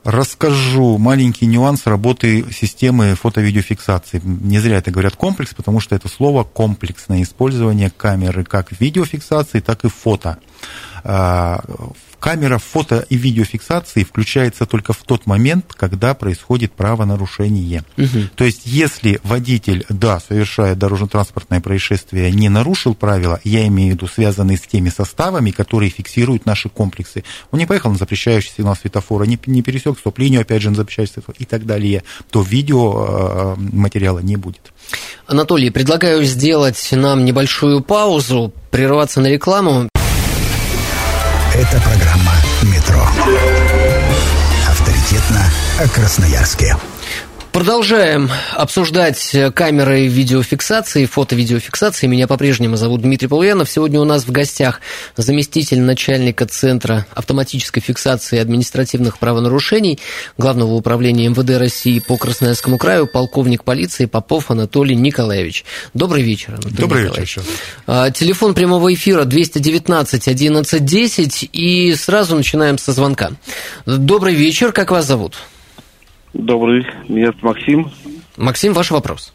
Расскажу 0.03 0.97
маленький 0.97 1.45
нюанс 1.45 1.85
работы 1.85 2.51
системы 2.51 3.13
фото-видеофиксации. 3.13 4.19
Не 4.23 4.57
зря 4.57 4.77
это 4.77 4.89
говорят 4.89 5.15
комплекс, 5.15 5.53
потому 5.53 5.79
что 5.79 5.95
это 5.95 6.07
слово 6.07 6.43
комплексное 6.43 7.21
использование 7.21 7.91
камеры 7.91 8.43
как 8.43 8.71
видеофиксации, 8.79 9.59
так 9.59 9.85
и 9.85 9.89
фото. 9.89 10.39
А, 11.03 11.63
Камера 12.21 12.59
фото- 12.59 13.03
и 13.09 13.17
видеофиксации 13.17 14.03
включается 14.03 14.67
только 14.67 14.93
в 14.93 14.99
тот 14.99 15.25
момент, 15.25 15.73
когда 15.75 16.13
происходит 16.13 16.71
правонарушение. 16.71 17.83
То 18.35 18.43
есть, 18.43 18.61
если 18.65 19.19
водитель, 19.23 19.85
да, 19.89 20.19
совершая 20.19 20.75
дорожно-транспортное 20.75 21.61
происшествие, 21.61 22.31
не 22.31 22.47
нарушил 22.47 22.93
правила, 22.93 23.39
я 23.43 23.65
имею 23.67 23.93
в 23.93 23.95
виду 23.95 24.07
связанные 24.07 24.57
с 24.57 24.61
теми 24.61 24.89
составами, 24.89 25.49
которые 25.49 25.89
фиксируют 25.89 26.45
наши 26.45 26.69
комплексы, 26.69 27.23
он 27.49 27.57
не 27.57 27.65
поехал 27.65 27.89
на 27.89 27.97
запрещающий 27.97 28.51
сигнал 28.55 28.75
светофора, 28.75 29.23
не, 29.23 29.39
не 29.47 29.63
пересек 29.63 29.97
стоп-линию, 29.97 30.41
опять 30.41 30.61
же, 30.61 30.69
на 30.69 30.75
запрещающий 30.75 31.13
светофор 31.13 31.35
и 31.39 31.45
так 31.45 31.65
далее, 31.65 32.03
то 32.29 32.43
видео 32.43 33.55
э, 33.57 33.61
материала 33.73 34.19
не 34.19 34.35
будет. 34.35 34.71
Анатолий, 35.25 35.71
предлагаю 35.71 36.23
сделать 36.23 36.89
нам 36.91 37.25
небольшую 37.25 37.81
паузу, 37.81 38.53
прерваться 38.69 39.21
на 39.21 39.27
рекламу. 39.27 39.89
Это 41.61 41.79
программа 41.79 42.33
«Метро». 42.63 43.07
Авторитетно 44.67 45.45
о 45.77 45.87
Красноярске. 45.87 46.75
Продолжаем 47.51 48.29
обсуждать 48.53 49.35
камеры 49.53 50.07
видеофиксации, 50.07 51.05
фото-видеофиксации. 51.05 52.07
Меня 52.07 52.25
по-прежнему 52.25 52.77
зовут 52.77 53.01
Дмитрий 53.01 53.27
Полуянов. 53.27 53.69
Сегодня 53.69 53.99
у 53.99 54.05
нас 54.05 54.23
в 54.23 54.31
гостях 54.31 54.79
заместитель 55.17 55.81
начальника 55.81 56.45
Центра 56.45 57.05
автоматической 57.13 57.83
фиксации 57.83 58.39
административных 58.39 59.19
правонарушений 59.19 59.99
Главного 60.37 60.75
управления 60.75 61.27
МВД 61.27 61.57
России 61.57 61.99
по 61.99 62.15
Красноярскому 62.15 62.77
краю, 62.77 63.05
полковник 63.05 63.65
полиции 63.65 64.05
Попов 64.05 64.49
Анатолий 64.49 64.95
Николаевич. 64.95 65.65
Добрый 65.93 66.23
вечер, 66.23 66.53
Анатолий 66.53 66.77
Добрый 66.77 67.03
Николаевич. 67.03 67.35
вечер. 67.37 67.49
А, 67.85 68.11
Телефон 68.11 68.53
прямого 68.53 68.93
эфира 68.93 69.25
219 69.25 70.29
11 70.29 70.85
10 70.85 71.49
и 71.51 71.95
сразу 71.95 72.37
начинаем 72.37 72.77
со 72.77 72.93
звонка. 72.93 73.31
Добрый 73.85 74.35
вечер, 74.35 74.71
как 74.71 74.91
вас 74.91 75.05
зовут? 75.05 75.35
Добрый, 76.33 76.85
меня 77.07 77.27
зовут 77.27 77.43
Максим. 77.43 77.91
Максим, 78.37 78.73
ваш 78.73 78.91
вопрос. 78.91 79.33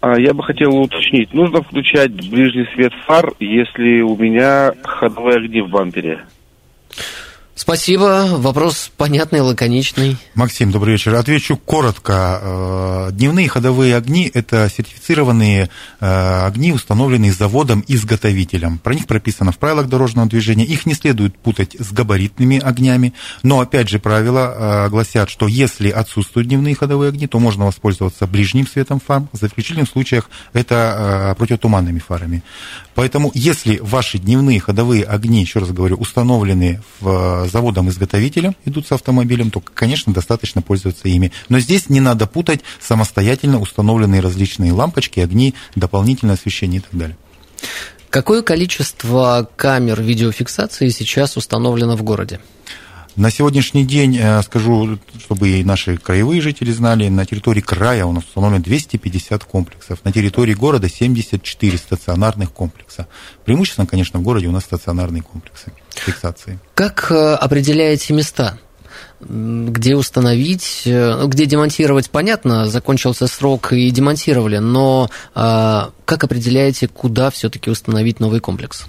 А, 0.00 0.18
я 0.18 0.32
бы 0.32 0.44
хотел 0.44 0.76
уточнить, 0.76 1.32
нужно 1.34 1.62
включать 1.62 2.12
ближний 2.30 2.66
свет 2.74 2.92
фар, 3.06 3.32
если 3.40 4.00
у 4.02 4.16
меня 4.16 4.72
ходовые 4.84 5.38
огни 5.38 5.60
в 5.60 5.68
бампере? 5.68 6.24
Спасибо. 7.58 8.28
Вопрос 8.36 8.92
понятный, 8.96 9.40
лаконичный. 9.40 10.16
Максим, 10.36 10.70
добрый 10.70 10.92
вечер. 10.92 11.16
Отвечу 11.16 11.56
коротко. 11.56 12.40
Э, 12.40 13.08
дневные 13.10 13.48
ходовые 13.48 13.96
огни– 13.96 14.30
это 14.34 14.70
сертифицированные 14.74 15.68
э, 15.98 16.46
огни, 16.46 16.70
установленные 16.70 17.32
заводом-изготовителем. 17.32 18.78
Про 18.78 18.94
них 18.94 19.08
прописано 19.08 19.50
в 19.50 19.58
правилах 19.58 19.88
дорожного 19.88 20.28
движения. 20.28 20.64
Их 20.64 20.86
не 20.86 20.94
следует 20.94 21.36
путать 21.36 21.74
с 21.76 21.90
габаритными 21.90 22.60
огнями. 22.60 23.12
Но, 23.42 23.58
опять 23.58 23.88
же, 23.88 23.98
правила 23.98 24.86
э, 24.86 24.88
гласят, 24.90 25.28
что 25.28 25.48
если 25.48 25.90
отсутствуют 25.90 26.46
дневные 26.46 26.76
ходовые 26.76 27.08
огни, 27.08 27.26
то 27.26 27.40
можно 27.40 27.66
воспользоваться 27.66 28.28
ближним 28.28 28.68
светом 28.68 29.00
фар. 29.04 29.24
За 29.32 29.48
исключением 29.48 29.88
случаях 29.88 30.30
это 30.52 31.34
противотуманными 31.36 31.98
фарами. 31.98 32.44
Поэтому, 32.94 33.32
если 33.34 33.78
ваши 33.78 34.18
дневные 34.18 34.60
ходовые 34.60 35.02
огни, 35.02 35.40
еще 35.40 35.58
раз 35.58 35.70
говорю, 35.70 35.96
установлены 35.96 36.80
в 37.00 37.47
заводом-изготовителем, 37.48 38.56
идут 38.64 38.86
с 38.86 38.92
автомобилем, 38.92 39.50
то, 39.50 39.60
конечно, 39.60 40.12
достаточно 40.12 40.62
пользоваться 40.62 41.08
ими. 41.08 41.32
Но 41.48 41.58
здесь 41.58 41.88
не 41.88 42.00
надо 42.00 42.26
путать 42.26 42.60
самостоятельно 42.80 43.60
установленные 43.60 44.20
различные 44.20 44.72
лампочки, 44.72 45.20
огни, 45.20 45.54
дополнительное 45.74 46.34
освещение 46.34 46.80
и 46.80 46.82
так 46.82 46.98
далее. 46.98 47.16
Какое 48.10 48.42
количество 48.42 49.48
камер 49.56 50.00
видеофиксации 50.00 50.88
сейчас 50.88 51.36
установлено 51.36 51.96
в 51.96 52.02
городе? 52.02 52.40
На 53.18 53.32
сегодняшний 53.32 53.84
день, 53.84 54.16
э, 54.16 54.40
скажу, 54.42 54.96
чтобы 55.18 55.48
и 55.48 55.64
наши 55.64 55.96
краевые 55.96 56.40
жители 56.40 56.70
знали, 56.70 57.08
на 57.08 57.26
территории 57.26 57.60
края 57.60 58.06
у 58.06 58.12
нас 58.12 58.22
установлено 58.22 58.62
250 58.62 59.42
комплексов, 59.42 59.98
на 60.04 60.12
территории 60.12 60.54
города 60.54 60.88
74 60.88 61.78
стационарных 61.78 62.52
комплекса. 62.52 63.08
Преимущественно, 63.44 63.88
конечно, 63.88 64.20
в 64.20 64.22
городе 64.22 64.46
у 64.46 64.52
нас 64.52 64.62
стационарные 64.62 65.24
комплексы 65.24 65.72
фиксации. 65.96 66.60
Как 66.74 67.10
э, 67.10 67.34
определяете 67.34 68.14
места? 68.14 68.58
где 69.20 69.96
установить, 69.96 70.82
э, 70.84 71.24
где 71.26 71.46
демонтировать, 71.46 72.08
понятно, 72.08 72.66
закончился 72.66 73.26
срок 73.26 73.72
и 73.72 73.90
демонтировали, 73.90 74.58
но 74.58 75.10
как 75.34 76.24
определяете, 76.24 76.86
куда 76.86 77.30
все-таки 77.30 77.68
установить 77.68 78.20
новый 78.20 78.38
комплекс? 78.38 78.86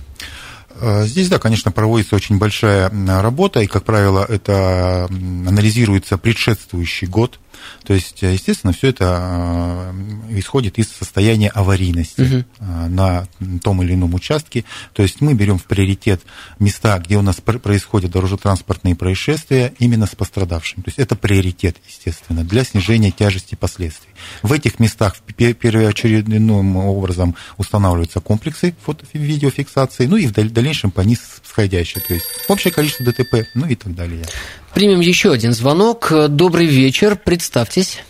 Э, 0.81 1.05
здесь, 1.05 1.29
да, 1.29 1.39
конечно, 1.39 1.71
проводится 1.71 2.15
очень 2.15 2.37
большая 2.37 2.91
работа, 3.21 3.61
и, 3.61 3.67
как 3.67 3.83
правило, 3.83 4.25
это 4.27 5.07
анализируется 5.09 6.17
предшествующий 6.17 7.07
год, 7.07 7.39
то 7.83 7.93
есть, 7.93 8.23
э, 8.23 8.33
естественно, 8.33 8.73
все 8.73 8.89
это 8.89 9.91
э, 9.93 10.39
исходит 10.39 10.77
из 10.79 10.89
состояния 10.89 11.49
аварийности 11.49 12.21
угу. 12.21 12.45
на 12.89 13.27
том 13.63 13.81
или 13.83 13.93
ином 13.93 14.13
участке. 14.13 14.63
То 14.93 15.03
есть 15.03 15.21
мы 15.21 15.33
берем 15.33 15.57
в 15.57 15.65
приоритет 15.65 16.21
места, 16.59 16.97
где 16.99 17.17
у 17.17 17.21
нас 17.21 17.37
происходят 17.41 18.11
дорожно-транспортные 18.11 18.95
происшествия 18.95 19.73
именно 19.79 20.05
с 20.05 20.15
пострадавшим. 20.15 20.83
То 20.83 20.89
есть 20.89 20.99
это 20.99 21.15
приоритет, 21.15 21.77
естественно, 21.87 22.43
для 22.43 22.63
снижения 22.63 23.11
тяжести 23.11 23.55
последствий. 23.55 24.08
В 24.43 24.53
этих 24.53 24.79
местах 24.79 25.15
первоочередным 25.37 26.77
образом 26.77 27.35
устанавливаются 27.57 28.19
комплексы 28.19 28.75
фото 28.81 29.05
видеофиксации, 29.13 30.05
ну 30.05 30.17
и 30.17 30.27
в 30.27 30.33
дальнейшем 30.33 30.91
по 30.91 31.01
низ 31.01 31.41
сходящие, 31.43 32.03
то 32.05 32.13
есть 32.13 32.27
общее 32.47 32.73
количество 32.73 33.05
ДТП, 33.05 33.47
ну 33.55 33.67
и 33.67 33.75
так 33.75 33.95
далее. 33.95 34.25
Примем 34.73 34.99
еще 34.99 35.31
один 35.31 35.53
звонок. 35.53 36.11
Добрый 36.29 36.65
вечер, 36.65 37.17
представьтесь. 37.17 38.03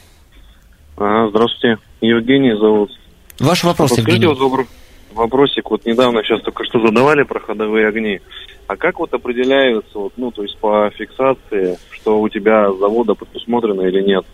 А, 0.98 1.30
здравствуйте, 1.30 1.82
Евгений 2.02 2.54
зовут. 2.58 2.92
Ваш 3.40 3.64
вопрос, 3.64 3.98
Евгений. 3.98 4.26
Вот 4.26 4.38
добрый 4.38 4.68
вопросик. 5.14 5.70
Вот 5.70 5.86
недавно 5.86 6.24
сейчас 6.24 6.42
только 6.42 6.66
что 6.66 6.86
задавали 6.86 7.24
про 7.24 7.40
ходовые 7.40 7.88
огни. 7.88 8.20
А 8.68 8.76
как 8.76 9.00
вот 9.00 9.14
определяется, 9.14 9.98
вот, 9.98 10.14
ну, 10.18 10.32
то 10.32 10.44
есть 10.44 10.58
по 10.60 10.92
фиксации, 10.92 11.78
что 11.92 12.22
у 12.22 12.30
тебя 12.30 12.72
завода 12.74 13.16
предусмотрено 13.16 13.82
или 13.82 14.02
нет? 14.02 14.26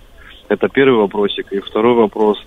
Это 0.49 0.67
первый 0.69 0.99
вопросик. 1.01 1.51
И 1.51 1.59
второй 1.59 1.95
вопрос. 1.95 2.37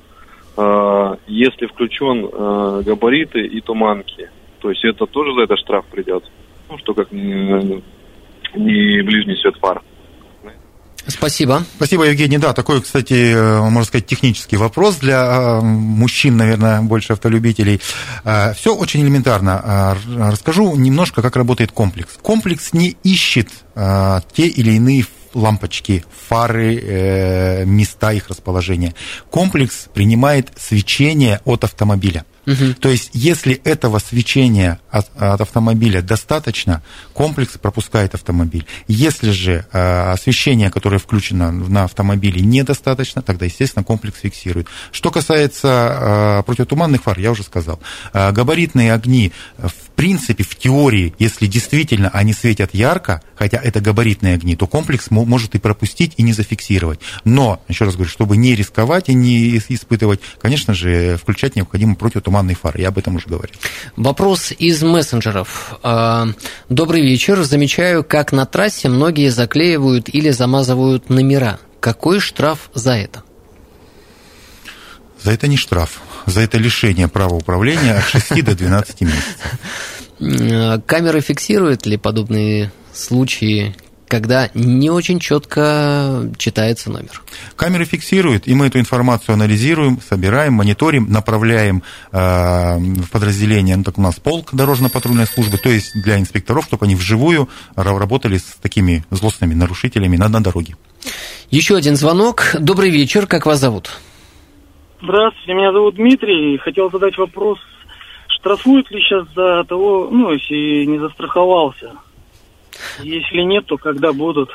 Э, 0.57 1.17
если 1.29 1.67
включен 1.67 2.27
э, 2.27 2.83
габариты 2.85 3.41
и 3.47 3.61
туманки, 3.61 4.29
то 4.61 4.71
есть 4.71 4.85
это 4.85 5.07
тоже 5.07 5.33
за 5.35 5.43
это 5.43 5.57
штраф 5.57 5.85
придет? 5.87 6.25
Ну, 6.69 6.79
что 6.79 6.95
как 6.95 7.13
не, 7.13 7.83
не 8.57 9.03
ближний 9.03 9.37
свет 9.37 9.57
фар. 9.61 9.83
Спасибо. 11.07 11.63
Спасибо, 11.77 12.05
Евгений. 12.05 12.39
Да, 12.39 12.53
такой, 12.53 12.83
кстати, 12.83 13.33
э, 13.35 13.61
можно 13.61 13.85
сказать, 13.85 14.07
технический 14.07 14.57
вопрос 14.57 14.97
для 14.97 15.61
мужчин, 15.63 16.37
наверное, 16.37 16.83
больше 16.83 17.13
автолюбителей. 17.13 17.81
Все 18.55 18.75
очень 18.75 19.03
элементарно. 19.03 19.97
Расскажу 20.19 20.75
немножко, 20.77 21.23
как 21.23 21.37
работает 21.37 21.71
комплекс. 21.71 22.19
Комплекс 22.21 22.73
не 22.73 22.97
ищет 23.05 23.49
те 23.75 24.47
или 24.49 24.73
иные 24.73 25.05
лампочки, 25.39 26.05
фары, 26.29 26.77
э, 26.77 27.65
места 27.65 28.13
их 28.13 28.29
расположения. 28.29 28.95
Комплекс 29.31 29.89
принимает 29.95 30.53
свечение 30.57 31.41
от 31.45 31.65
автомобиля. 31.65 32.25
Угу. 32.49 32.75
То 32.81 32.89
есть, 32.89 33.11
если 33.13 33.61
этого 33.63 33.99
свечения 33.99 34.81
от, 34.91 35.11
от 35.21 35.41
автомобиля 35.43 36.01
достаточно, 36.01 36.83
комплекс 37.13 37.59
пропускает 37.59 38.15
автомобиль. 38.15 38.65
Если 38.87 39.33
же 39.33 39.67
э, 39.71 40.13
освещение, 40.13 40.71
которое 40.71 40.99
включено 40.99 41.53
на 41.53 41.85
автомобиле, 41.85 42.41
недостаточно, 42.41 43.21
тогда, 43.21 43.45
естественно, 43.45 43.85
комплекс 43.85 44.21
фиксирует. 44.21 44.67
Что 44.93 45.11
касается 45.11 46.39
э, 46.39 46.43
противотуманных 46.45 47.03
фар, 47.03 47.19
я 47.19 47.33
уже 47.33 47.43
сказал. 47.43 47.81
Э, 48.15 48.33
габаритные 48.33 48.95
огни, 48.95 49.31
в 49.59 49.91
принципе, 49.95 50.43
в 50.43 50.57
теории, 50.57 51.15
если 51.19 51.47
действительно 51.47 52.09
они 52.15 52.33
светят 52.33 52.71
ярко, 52.73 53.21
хотя 53.35 53.59
это 53.59 53.81
габаритные 53.81 54.35
огни, 54.35 54.57
то 54.57 54.67
комплекс 54.67 55.11
может 55.11 55.55
и 55.55 55.59
пропустить, 55.59 56.15
и 56.17 56.23
не 56.23 56.33
зафиксировать. 56.33 57.01
Но, 57.25 57.61
еще 57.69 57.85
раз 57.85 57.95
говорю, 57.95 58.11
чтобы 58.11 58.39
не 58.39 58.55
рисковать 58.55 59.11
и 59.11 59.15
не 59.15 59.59
испытывать, 59.59 60.21
конечно 60.41 60.73
же, 60.73 61.17
включать 61.17 61.57
необходимо 61.57 61.95
противотуманные 61.95 62.38
туманные 62.39 62.55
фары. 62.55 62.81
Я 62.81 62.89
об 62.89 62.99
этом 62.99 63.17
уже 63.17 63.27
говорил. 63.27 63.57
Вопрос 63.97 64.53
из 64.53 64.83
мессенджеров. 64.83 65.79
А, 65.83 66.29
добрый 66.69 67.03
вечер. 67.03 67.43
Замечаю, 67.43 68.05
как 68.05 68.33
на 68.33 68.47
трассе 68.47 68.89
многие 68.89 69.31
заклеивают 69.31 70.09
или 70.09 70.31
замазывают 70.31 71.11
номера. 71.11 71.59
Какой 71.81 72.21
штраф 72.21 72.71
за 72.75 72.93
это? 72.93 73.23
За 75.23 75.33
это 75.33 75.49
не 75.49 75.57
штраф. 75.57 76.01
За 76.27 76.41
это 76.41 76.59
лишение 76.59 77.09
права 77.09 77.35
управления 77.35 77.95
от 77.95 78.05
6 78.05 78.45
до 78.45 78.55
12 78.55 79.01
месяцев. 79.01 79.59
Камеры 80.87 81.21
фиксируют 81.21 81.87
ли 81.87 81.97
подобные 81.97 82.71
случаи 82.93 83.75
когда 84.09 84.51
не 84.55 84.91
очень 84.91 85.21
четко 85.21 86.31
читается 86.39 86.91
номер. 86.91 87.23
Камеры 87.57 87.85
фиксируют, 87.85 88.49
и 88.49 88.55
мы 88.55 88.67
эту 88.67 88.81
информацию 88.81 89.35
анализируем, 89.35 90.01
собираем, 90.01 90.55
мониторим, 90.55 91.11
направляем 91.11 91.83
э, 92.13 92.79
в 92.79 93.11
подразделение, 93.11 93.77
ну, 93.77 93.85
так 93.85 93.99
у 93.99 94.03
нас 94.03 94.19
полк 94.19 94.53
дорожно-патрульной 94.53 95.27
службы, 95.27 95.59
то 95.59 95.69
есть 95.69 95.93
для 96.03 96.19
инспекторов, 96.19 96.65
чтобы 96.65 96.87
они 96.87 96.95
вживую 96.95 97.49
работали 97.77 98.39
с 98.39 98.57
такими 98.61 99.05
злостными 99.11 99.55
нарушителями 99.55 100.17
на, 100.17 100.29
на 100.29 100.43
дороге. 100.43 100.77
Еще 101.51 101.77
один 101.77 101.97
звонок. 101.97 102.57
Добрый 102.59 102.91
вечер, 102.91 103.27
как 103.27 103.47
вас 103.47 103.61
зовут? 103.61 103.91
Здравствуйте, 105.03 105.55
меня 105.55 105.73
зовут 105.73 105.95
Дмитрий. 105.95 106.59
Хотел 106.59 106.91
задать 106.91 107.17
вопрос, 107.17 107.59
штрафуют 108.29 108.91
ли 108.91 109.01
сейчас 109.01 109.27
за 109.35 109.65
того, 109.65 110.09
ну, 110.11 110.33
если 110.33 110.85
не 110.87 110.99
застраховался? 110.99 111.93
Если 113.03 113.43
нет, 113.43 113.67
то 113.67 113.77
когда 113.77 114.13
будут? 114.13 114.51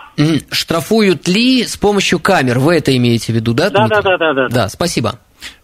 Штрафуют 0.51 1.27
ли 1.27 1.65
с 1.65 1.77
помощью 1.77 2.19
камер? 2.19 2.59
Вы 2.59 2.75
это 2.75 2.95
имеете 2.95 3.31
в 3.31 3.35
виду, 3.35 3.53
да? 3.53 3.69
Да, 3.69 3.87
да, 3.87 4.01
да, 4.01 4.17
да, 4.17 4.33
да. 4.33 4.47
Да, 4.49 4.69
спасибо. 4.69 5.19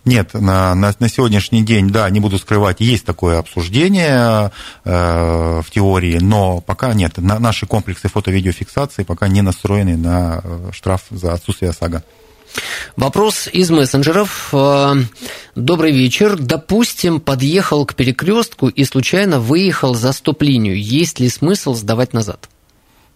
Нет, 0.06 0.34
на, 0.34 0.76
на, 0.76 0.94
на 0.98 1.10
сегодняшний 1.10 1.64
день, 1.64 1.90
да, 1.90 2.10
не 2.10 2.20
буду 2.20 2.38
скрывать, 2.38 2.80
есть 2.80 3.06
такое 3.06 3.38
обсуждение 3.38 4.52
э, 4.84 5.62
в 5.62 5.72
теории, 5.72 6.18
но 6.20 6.62
пока 6.62 6.94
нет. 6.94 7.18
На, 7.18 7.40
наши 7.40 7.66
комплексы 7.66 8.08
фото-видеофиксации 8.08 9.04
пока 9.04 9.28
не 9.28 9.42
настроены 9.42 9.98
на 9.98 10.42
э, 10.44 10.70
штраф 10.72 11.04
за 11.12 11.34
отсутствие 11.34 11.72
ОСАГО. 11.72 12.04
Вопрос 12.96 13.48
из 13.52 13.70
мессенджеров. 13.70 14.50
Э, 14.54 14.96
добрый 15.56 15.92
вечер. 15.92 16.38
Допустим, 16.38 17.20
подъехал 17.20 17.86
к 17.86 17.96
перекрестку 17.96 18.68
и 18.68 18.84
случайно 18.84 19.40
выехал 19.40 19.96
за 19.96 20.12
стоп-линию. 20.12 20.82
Есть 20.82 21.20
ли 21.20 21.30
смысл 21.30 21.74
сдавать 21.74 22.14
назад? 22.14 22.50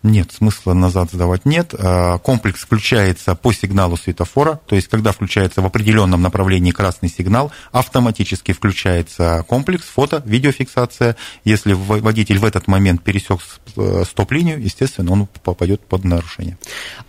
Нет, 0.03 0.33
смысла 0.33 0.73
назад 0.73 1.11
сдавать 1.11 1.45
нет. 1.45 1.73
А, 1.77 2.17
комплекс 2.17 2.59
включается 2.59 3.35
по 3.35 3.53
сигналу 3.53 3.95
светофора, 3.95 4.59
то 4.65 4.75
есть 4.75 4.89
когда 4.89 5.13
включается 5.13 5.61
в 5.61 5.65
определенном 5.65 6.21
направлении 6.21 6.71
красный 6.71 7.07
сигнал, 7.07 7.53
автоматически 7.71 8.51
включается 8.51 9.45
комплекс, 9.47 9.85
фото, 9.85 10.21
видеофиксация. 10.25 11.15
Если 11.45 11.71
водитель 11.71 12.37
в 12.37 12.43
этот 12.43 12.67
момент 12.67 13.01
пересек 13.01 13.39
э, 13.77 14.03
стоп-линию, 14.05 14.61
естественно, 14.61 15.13
он 15.13 15.27
попадет 15.41 15.79
под 15.79 16.03
нарушение. 16.03 16.57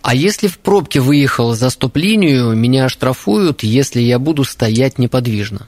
А 0.01 0.15
если 0.15 0.47
в 0.47 0.57
пробке 0.59 1.01
выехал 1.01 1.53
за 1.53 1.69
стоп-линию, 1.69 2.55
меня 2.55 2.85
оштрафуют, 2.85 3.63
если 3.63 3.99
я 3.99 4.19
буду 4.19 4.45
стоять 4.45 4.99
неподвижно? 4.99 5.67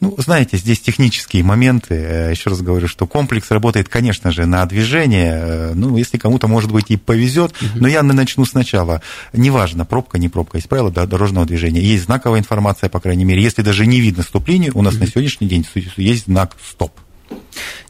Ну, 0.00 0.14
знаете, 0.18 0.56
здесь 0.56 0.80
технические 0.80 1.42
моменты. 1.44 1.94
Э, 1.94 2.30
Еще 2.30 2.50
раз 2.50 2.60
говорю, 2.62 2.88
что 2.88 3.06
комплекс 3.06 3.50
работает, 3.50 3.88
конечно 3.88 4.30
же, 4.30 4.46
на 4.46 4.64
движение. 4.66 5.32
Э, 5.42 5.72
Ну, 5.74 5.96
если 5.96 6.18
кому-то, 6.18 6.48
может 6.48 6.70
быть, 6.72 6.86
и 6.88 6.96
повезет, 6.96 7.54
но 7.74 7.86
я 7.88 8.02
начну 8.02 8.44
сначала. 8.44 9.02
Неважно, 9.32 9.84
пробка, 9.84 10.18
не 10.18 10.28
пробка, 10.28 10.58
есть 10.58 10.68
правила 10.68 10.90
до- 10.90 11.06
дорожного 11.06 11.46
движения. 11.46 11.80
Есть 11.80 12.04
знаковая 12.04 12.40
информация, 12.40 12.88
по 12.88 13.00
крайней 13.00 13.24
мере. 13.24 13.42
Если 13.42 13.62
даже 13.62 13.86
не 13.86 14.00
видно 14.00 14.22
стоп-линию, 14.22 14.72
у 14.74 14.82
нас 14.82 14.94
на 14.94 15.06
сегодняшний 15.06 15.48
день 15.48 15.66
есть 15.96 16.24
знак 16.24 16.56
«стоп». 16.68 16.92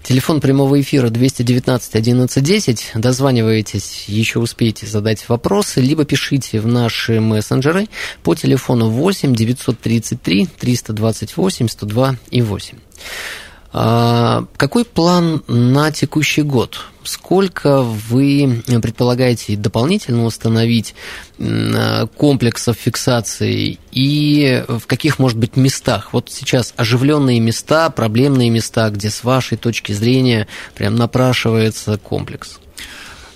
Телефон 0.02 0.40
прямого 0.40 0.80
эфира 0.80 1.11
219 1.11 1.94
1110. 1.94 2.92
Дозваниваетесь, 2.94 4.06
еще 4.09 4.38
успеете 4.38 4.87
задать 4.87 5.28
вопросы, 5.28 5.80
либо 5.80 6.04
пишите 6.04 6.61
в 6.61 6.66
наши 6.66 7.20
мессенджеры 7.20 7.88
по 8.22 8.35
телефону 8.35 8.88
8 8.88 9.35
933 9.35 10.46
328 10.59 11.68
102 11.68 12.16
и 12.30 12.42
8. 12.42 12.78
А, 13.72 14.44
Какой 14.56 14.85
план 14.85 15.44
на 15.46 15.92
текущий 15.92 16.42
год? 16.42 16.80
Сколько 17.04 17.83
вы 17.83 18.62
предполагаете 18.83 19.56
дополнительно 19.56 20.24
установить 20.24 20.94
а, 21.38 22.06
комплексов 22.06 22.76
фиксации 22.76 23.78
и 23.92 24.64
в 24.68 24.87
каких, 24.87 25.18
может 25.18 25.38
быть, 25.38 25.56
местах? 25.56 26.12
Вот 26.12 26.30
сейчас 26.30 26.74
оживленные 26.76 27.38
места, 27.38 27.90
проблемные 27.90 28.50
места, 28.50 28.90
где 28.90 29.09
с 29.09 29.22
вашей 29.22 29.56
точки 29.56 29.92
зрения 29.92 30.48
прям 30.74 30.96
напрашивается 30.96 31.96
комплекс. 31.96 32.59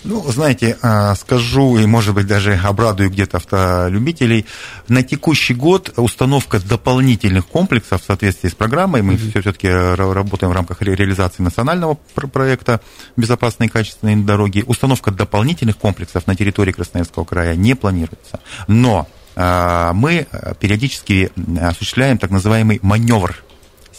Ну, 0.05 0.23
знаете, 0.31 0.77
а, 0.83 1.15
скажу 1.15 1.79
и, 1.79 1.87
может 1.87 2.15
быть, 2.15 2.27
даже 2.27 2.55
обрадую 2.55 3.09
где-то 3.09 3.39
автолюбителей. 3.39 4.45
На 4.87 5.03
текущий 5.03 5.55
год 5.55 5.95
установка 5.97 6.61
дополнительных 6.61 7.47
комплексов 7.47 8.03
в 8.03 8.05
соответствии 8.05 8.51
с 8.51 8.55
программой, 8.55 9.01
мы 9.01 9.17
все-таки 9.17 9.69
работаем 9.69 10.53
в 10.53 10.55
рамках 10.55 10.83
ре- 10.83 10.95
реализации 10.95 11.43
национального 11.43 11.99
пр- 12.15 12.29
проекта 12.29 12.83
«Безопасные 13.17 13.69
и 13.69 13.71
качественные 13.71 14.19
дороги», 14.19 14.63
установка 14.67 15.11
дополнительных 15.11 15.79
комплексов 15.79 16.27
на 16.27 16.37
территории 16.37 16.73
Красноярского 16.73 17.25
края 17.25 17.57
не 17.57 17.75
планируется. 17.75 18.41
Но 18.69 19.09
а, 19.37 19.95
мы 19.95 20.27
а, 20.31 20.55
периодически 20.55 21.31
осуществляем 21.61 22.19
так 22.19 22.31
называемый 22.31 22.79
маневр 22.83 23.44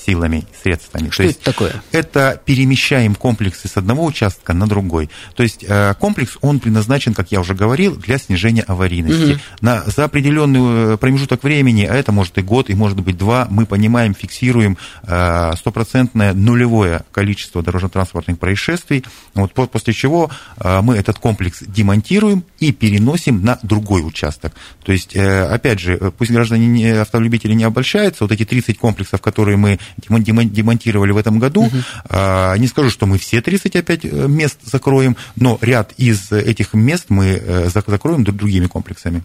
силами, 0.06 0.46
средствами. 0.62 1.10
Что 1.10 1.18
То 1.18 1.24
есть 1.24 1.40
это 1.42 1.52
такое? 1.52 1.82
это 1.92 2.42
перемещаем 2.46 3.16
комплексы 3.16 3.68
с 3.68 3.78
одного 3.78 4.06
участка 4.06 4.54
на 4.54 4.68
другой. 4.68 5.10
То 5.36 5.44
есть 5.44 5.66
э, 5.68 5.94
комплекс, 6.00 6.38
он 6.42 6.60
предназначен, 6.60 7.14
как 7.14 7.32
я 7.32 7.40
уже 7.40 7.54
говорил, 7.54 7.96
для 7.96 8.18
снижения 8.18 8.62
аварийности. 8.62 9.34
Мгм. 9.34 9.40
На, 9.62 9.84
за 9.84 10.04
определенный 10.06 10.94
э, 10.94 10.98
промежуток 10.98 11.44
времени, 11.44 11.84
а 11.86 11.96
это 11.96 12.12
может 12.12 12.38
и 12.38 12.42
год, 12.42 12.70
и 12.70 12.76
может 12.76 13.00
быть 13.00 13.18
два, 13.18 13.48
мы 13.50 13.66
понимаем, 13.66 14.14
фиксируем 14.14 14.78
э, 15.04 15.54
стопроцентное 15.58 16.34
нулевое 16.34 17.04
количество 17.12 17.62
дорожно-транспортных 17.64 18.38
происшествий, 18.40 19.04
вот, 19.34 19.54
по- 19.54 19.68
после 19.68 19.94
чего 19.94 20.30
мы 20.64 20.96
этот 20.98 21.18
комплекс 21.20 21.60
демонтируем 21.66 22.44
и 22.60 22.72
переносим 22.72 23.44
на 23.44 23.60
другой 23.64 24.06
участок. 24.08 24.54
То 24.84 24.92
есть, 24.92 25.16
опять 25.16 25.80
же, 25.80 26.12
пусть 26.18 26.32
граждане, 26.32 26.68
не- 26.68 26.90
автолюбители 26.90 27.54
не 27.54 27.64
обольщаются, 27.64 28.24
вот 28.24 28.32
эти 28.32 28.46
30 28.46 28.78
комплексов, 28.78 29.22
которые 29.22 29.58
мы 29.58 29.80
демонтировали 29.98 31.12
в 31.12 31.18
этом 31.18 31.40
году, 31.40 31.70
а, 32.10 32.56
не 32.58 32.68
скажу, 32.68 32.90
что 32.90 33.06
мы 33.06 33.18
все 33.18 33.42
30 33.42 33.76
опять 33.76 34.06
э, 34.06 34.08
мест 34.28 34.60
закроем, 34.64 35.16
но 35.36 35.58
ряд 35.62 35.94
из 35.98 36.32
этих 36.32 36.74
мест 36.74 37.06
мы 37.10 37.26
э, 37.28 37.66
зак- 37.68 37.90
закроем 37.90 38.24
друг- 38.24 38.38
другими 38.38 38.68
комплексами. 38.68 39.24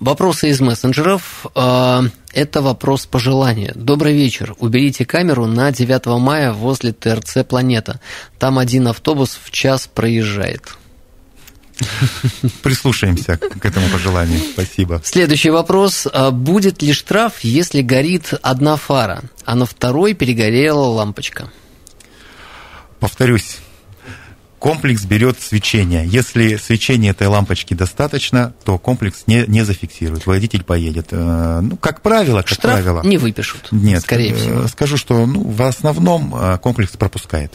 Вопросы 0.00 0.48
из 0.48 0.60
мессенджеров. 0.60 1.46
А, 1.54 2.02
Это 2.34 2.62
вопрос 2.62 3.04
пожелания. 3.06 3.72
Добрый 3.74 4.14
вечер. 4.14 4.54
Уберите 4.58 5.04
камеру 5.04 5.46
на 5.46 5.70
9 5.70 6.06
мая 6.18 6.52
возле 6.52 6.92
ТРЦ 6.92 7.44
«Планета». 7.46 8.00
Там 8.38 8.58
один 8.58 8.88
автобус 8.88 9.38
в 9.42 9.50
час 9.50 9.86
проезжает. 9.86 10.76
Прислушаемся 12.62 13.36
к 13.38 13.64
этому 13.64 13.88
пожеланию. 13.88 14.40
Спасибо. 14.52 15.00
Следующий 15.04 15.50
вопрос. 15.50 16.06
А 16.12 16.30
Будет 16.30 16.82
ли 16.82 16.92
штраф, 16.92 17.40
если 17.42 17.82
горит 17.82 18.34
одна 18.42 18.76
фара, 18.76 19.22
а 19.44 19.54
на 19.54 19.66
второй 19.66 20.14
перегорела 20.14 20.84
лампочка? 20.86 21.50
Повторюсь, 23.00 23.58
комплекс 24.58 25.02
берет 25.04 25.40
свечение. 25.40 26.06
Если 26.06 26.56
свечения 26.56 27.10
этой 27.10 27.26
лампочки 27.26 27.74
достаточно, 27.74 28.54
то 28.64 28.78
комплекс 28.78 29.24
не, 29.26 29.44
не 29.48 29.64
зафиксирует. 29.64 30.26
Водитель 30.26 30.62
поедет. 30.62 31.08
Э, 31.10 31.60
Ну, 31.62 31.76
как 31.76 32.00
правило, 32.00 32.42
как 32.42 32.48
Штраф 32.50 32.74
правило. 32.74 33.02
не 33.02 33.18
выпишут, 33.18 33.68
Нет, 33.72 34.02
скорее 34.02 34.32
э, 34.32 34.36
всего. 34.36 34.68
скажу, 34.68 34.96
что 34.96 35.26
ну, 35.26 35.42
в 35.42 35.62
основном 35.62 36.32
э, 36.34 36.58
комплекс 36.58 36.92
пропускает. 36.96 37.54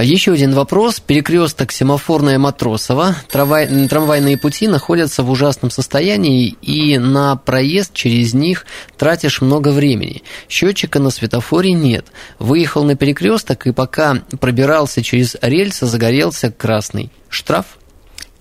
А 0.00 0.02
Еще 0.02 0.32
один 0.32 0.54
вопрос. 0.54 0.98
Перекресток 0.98 1.72
семафорная 1.72 2.38
Матросова. 2.38 3.16
Трамвай- 3.30 3.86
Трамвайные 3.86 4.38
пути 4.38 4.66
находятся 4.66 5.22
в 5.22 5.30
ужасном 5.30 5.70
состоянии, 5.70 6.56
и 6.62 6.96
на 6.96 7.36
проезд 7.36 7.92
через 7.92 8.32
них 8.32 8.64
тратишь 8.96 9.42
много 9.42 9.68
времени. 9.68 10.22
Счетчика 10.48 11.00
на 11.00 11.10
светофоре 11.10 11.74
нет. 11.74 12.06
Выехал 12.38 12.82
на 12.84 12.96
перекресток, 12.96 13.66
и 13.66 13.72
пока 13.72 14.22
пробирался 14.40 15.02
через 15.02 15.36
рельсы, 15.42 15.84
загорелся 15.84 16.50
красный. 16.50 17.10
Штраф? 17.28 17.66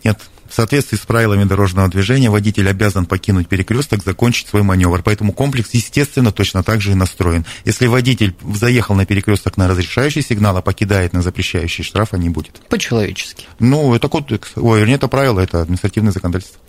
Нет. 0.05 0.17
В 0.49 0.53
соответствии 0.55 0.97
с 0.97 1.05
правилами 1.05 1.43
дорожного 1.43 1.87
движения 1.89 2.31
водитель 2.31 2.67
обязан 2.67 3.05
покинуть 3.05 3.47
перекресток, 3.47 4.03
закончить 4.03 4.47
свой 4.47 4.63
маневр. 4.63 5.03
Поэтому 5.03 5.31
комплекс, 5.31 5.69
естественно, 5.73 6.31
точно 6.31 6.63
так 6.63 6.81
же 6.81 6.91
и 6.91 6.95
настроен. 6.95 7.45
Если 7.65 7.85
водитель 7.85 8.33
заехал 8.55 8.95
на 8.95 9.05
перекресток 9.05 9.57
на 9.57 9.67
разрешающий 9.67 10.23
сигнал, 10.23 10.57
а 10.57 10.61
покидает 10.63 11.13
на 11.13 11.21
запрещающий, 11.21 11.83
штрафа 11.83 12.17
не 12.17 12.29
будет. 12.29 12.61
По-человечески. 12.67 13.45
Ну, 13.59 13.93
это 13.93 14.07
кодекс. 14.07 14.53
Ой, 14.55 14.79
вернее, 14.79 14.95
это 14.95 15.07
правило, 15.07 15.39
это 15.39 15.61
административное 15.61 16.11
законодательство. 16.11 16.59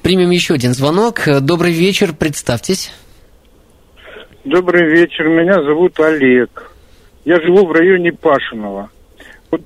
Примем 0.00 0.30
еще 0.30 0.54
один 0.54 0.72
звонок. 0.72 1.20
Добрый 1.42 1.72
вечер, 1.72 2.14
представьтесь. 2.14 2.90
Добрый 4.44 4.88
вечер, 4.90 5.28
меня 5.28 5.62
зовут 5.62 6.00
Олег. 6.00 6.70
Я 7.26 7.40
живу 7.42 7.66
в 7.66 7.72
районе 7.72 8.12
Пашиного. 8.12 8.90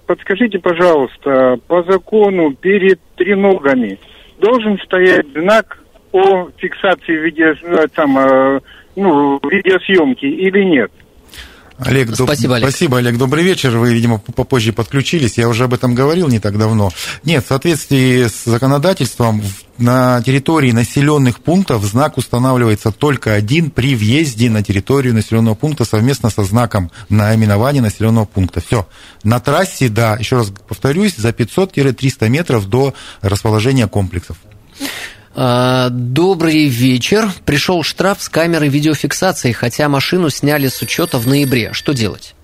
Подскажите, 0.07 0.59
пожалуйста, 0.59 1.59
по 1.67 1.83
закону 1.83 2.55
перед 2.55 3.01
треногами 3.17 3.99
должен 4.39 4.79
стоять 4.81 5.27
знак 5.35 5.83
о 6.13 6.49
фиксации 6.57 7.17
видео, 7.17 7.55
э, 7.63 7.87
там, 7.95 8.19
э, 8.19 8.61
ну, 8.97 9.41
видеосъемки 9.49 10.27
или 10.27 10.65
нет? 10.65 10.91
Олег, 11.81 12.09
доб- 12.11 12.25
Спасибо, 12.25 12.57
Олег. 12.57 12.69
Спасибо, 12.69 12.99
Олег. 12.99 13.17
Добрый 13.17 13.43
вечер. 13.43 13.71
Вы, 13.77 13.95
видимо, 13.95 14.19
попозже 14.19 14.73
подключились. 14.73 15.39
Я 15.39 15.49
уже 15.49 15.65
об 15.65 15.75
этом 15.75 15.95
говорил 15.95 16.29
не 16.29 16.39
так 16.39 16.59
давно. 16.59 16.91
Нет, 17.25 17.45
в 17.45 17.49
соответствии 17.49 18.27
с 18.27 18.45
законодательством 18.45 19.43
на 19.79 20.23
территории 20.23 20.73
населенных 20.73 21.41
пунктов 21.41 21.83
знак 21.85 22.19
устанавливается 22.19 22.93
только 22.93 23.33
один 23.33 23.71
при 23.71 23.95
въезде 23.95 24.51
на 24.51 24.63
территорию 24.63 25.15
населенного 25.15 25.55
пункта 25.55 25.85
совместно 25.85 26.29
со 26.29 26.45
знаком 26.45 26.91
наименования 27.09 27.81
населенного 27.81 28.27
пункта. 28.27 28.61
Все. 28.61 28.87
На 29.25 29.41
трассе, 29.41 29.89
да, 29.89 30.17
еще 30.17 30.37
раз 30.37 30.53
повторюсь, 30.69 31.17
за 31.17 31.31
500-300 31.31 32.29
метров 32.29 32.69
до 32.69 32.95
расположения 33.23 33.89
комплексов. 33.89 34.37
А, 35.35 35.89
Добрый 35.91 36.67
вечер. 36.67 37.31
Пришел 37.45 37.83
штраф 37.83 38.23
с 38.23 38.29
камеры 38.29 38.69
видеофиксации, 38.69 39.53
хотя 39.53 39.89
машину 39.89 40.31
сняли 40.31 40.69
с 40.69 40.83
учета 40.83 41.19
в 41.19 41.27
ноябре. 41.27 41.73
Что 41.73 41.93
делать? 41.93 42.35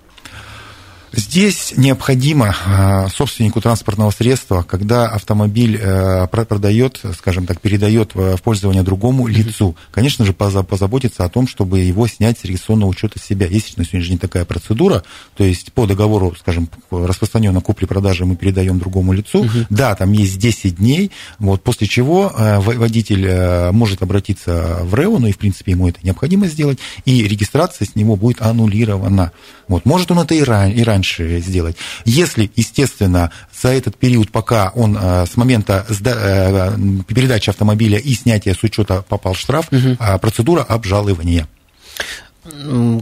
Здесь 1.13 1.73
необходимо 1.77 2.53
э, 2.65 3.07
собственнику 3.09 3.61
транспортного 3.61 4.11
средства, 4.11 4.63
когда 4.63 5.07
автомобиль 5.07 5.79
э, 5.81 6.27
про- 6.27 6.43
продает, 6.45 6.99
скажем 7.17 7.45
так, 7.45 7.61
передает 7.61 8.13
в 8.13 8.37
пользование 8.43 8.83
другому 8.83 9.25
лицу, 9.27 9.75
конечно 9.91 10.25
же, 10.25 10.33
поза- 10.33 10.63
позаботиться 10.63 11.23
о 11.23 11.29
том, 11.29 11.47
чтобы 11.47 11.79
его 11.79 12.07
снять 12.07 12.39
с 12.39 12.43
регистрационного 12.43 12.89
учета 12.89 13.19
себя. 13.19 13.47
Есть 13.47 13.77
на 13.77 13.85
сегодняшний 13.85 14.09
день 14.11 14.19
такая 14.19 14.43
процедура, 14.45 15.03
то 15.35 15.43
есть 15.45 15.71
по 15.73 15.85
договору, 15.87 16.35
скажем, 16.39 16.69
распространенной 16.91 17.61
купли-продажи 17.61 18.25
мы 18.25 18.35
передаем 18.35 18.77
другому 18.77 19.13
лицу. 19.13 19.49
Да, 19.69 19.95
там 19.95 20.11
есть 20.11 20.37
10 20.37 20.75
дней, 20.75 21.11
вот, 21.39 21.63
после 21.63 21.87
чего 21.87 22.31
э, 22.37 22.59
во- 22.59 22.73
водитель 22.73 23.25
э, 23.25 23.71
может 23.71 24.01
обратиться 24.03 24.79
в 24.83 24.93
РЭО, 24.93 25.19
ну 25.19 25.27
и, 25.27 25.31
в 25.31 25.37
принципе, 25.37 25.71
ему 25.71 25.87
это 25.87 25.99
необходимо 26.03 26.47
сделать, 26.47 26.79
и 27.05 27.23
регистрация 27.23 27.85
с 27.87 27.95
него 27.95 28.17
будет 28.17 28.41
аннулирована. 28.41 29.31
Вот, 29.69 29.85
может 29.85 30.11
он 30.11 30.19
это 30.19 30.33
и, 30.35 30.41
ран- 30.43 30.71
и 30.71 30.83
раньше 31.07 31.39
сделать. 31.39 31.77
Если, 32.05 32.51
естественно, 32.55 33.31
за 33.61 33.69
этот 33.69 33.97
период, 33.97 34.31
пока 34.31 34.71
он 34.75 34.97
э, 34.99 35.25
с 35.25 35.37
момента 35.37 35.85
сда- 35.89 36.73
э, 36.77 37.03
передачи 37.07 37.49
автомобиля 37.49 37.97
и 37.97 38.13
снятия 38.13 38.53
с 38.53 38.63
учета 38.63 39.03
попал 39.07 39.35
штраф, 39.35 39.69
а, 39.99 40.17
процедура 40.17 40.63
обжалования. 40.63 41.47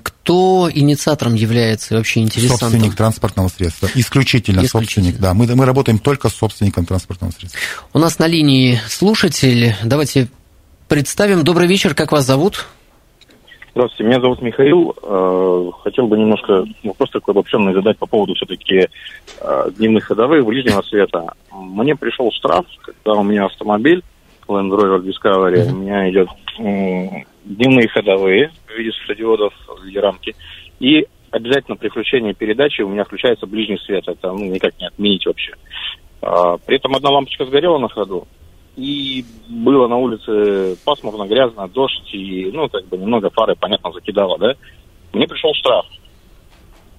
Кто 0.03 0.69
инициатором 0.73 1.35
является 1.35 1.95
вообще 1.95 2.21
интересантом? 2.21 2.71
Собственник 2.71 2.95
транспортного 2.95 3.47
средства. 3.49 3.87
Исключительно, 3.93 4.61
Исключительно. 4.65 5.05
собственник, 5.05 5.17
да. 5.19 5.33
Мы, 5.35 5.45
мы 5.55 5.65
работаем 5.65 5.99
только 5.99 6.29
с 6.29 6.33
собственником 6.33 6.85
транспортного 6.85 7.31
средства. 7.31 7.59
У 7.93 7.99
нас 7.99 8.17
на 8.17 8.25
линии 8.25 8.79
слушатель. 8.89 9.75
Давайте 9.83 10.29
представим. 10.87 11.43
Добрый 11.43 11.67
вечер, 11.67 11.93
как 11.93 12.11
вас 12.11 12.25
зовут? 12.25 12.65
Здравствуйте, 13.75 14.09
меня 14.09 14.21
зовут 14.21 14.41
Михаил. 14.41 14.95
Э, 15.03 15.69
хотел 15.83 16.07
бы 16.07 16.17
немножко 16.17 16.63
вопрос 16.85 17.09
такой 17.09 17.33
обобщенный 17.33 17.73
задать 17.73 17.97
по 17.97 18.05
поводу 18.05 18.33
все-таки 18.33 18.87
э, 19.41 19.69
дневных 19.77 20.05
ходовых 20.05 20.45
ближнего 20.45 20.81
света. 20.81 21.33
Мне 21.51 21.93
пришел 21.97 22.31
штраф, 22.31 22.65
когда 22.81 23.19
у 23.19 23.23
меня 23.23 23.43
автомобиль 23.43 24.01
Land 24.47 24.69
Rover 24.69 25.03
Discovery, 25.03 25.73
у 25.73 25.75
меня 25.75 26.09
идет 26.09 26.29
дневные 27.43 27.89
ходовые 27.89 28.49
в 28.65 28.77
виде 28.77 28.93
светодиодов 28.93 29.53
в 29.67 29.99
рамки, 29.99 30.37
и 30.79 31.05
обязательно 31.31 31.75
при 31.75 31.89
включении 31.89 32.31
передачи 32.31 32.81
у 32.81 32.87
меня 32.87 33.03
включается 33.03 33.45
ближний 33.45 33.79
свет. 33.79 34.07
Это 34.07 34.31
ну, 34.31 34.45
никак 34.45 34.79
не 34.79 34.87
отменить 34.87 35.25
вообще. 35.25 35.51
А, 36.21 36.57
при 36.59 36.77
этом 36.77 36.95
одна 36.95 37.09
лампочка 37.09 37.45
сгорела 37.45 37.77
на 37.77 37.89
ходу, 37.89 38.25
и 38.75 39.23
было 39.47 39.87
на 39.87 39.97
улице 39.97 40.77
пасмурно, 40.83 41.27
грязно, 41.27 41.67
дождь, 41.67 42.13
и, 42.13 42.49
ну, 42.53 42.67
как 42.69 42.85
бы 42.87 42.97
немного 42.97 43.29
фары, 43.29 43.55
понятно, 43.55 43.91
закидало, 43.91 44.37
да. 44.37 44.55
Мне 45.13 45.27
пришел 45.27 45.53
штраф. 45.53 45.85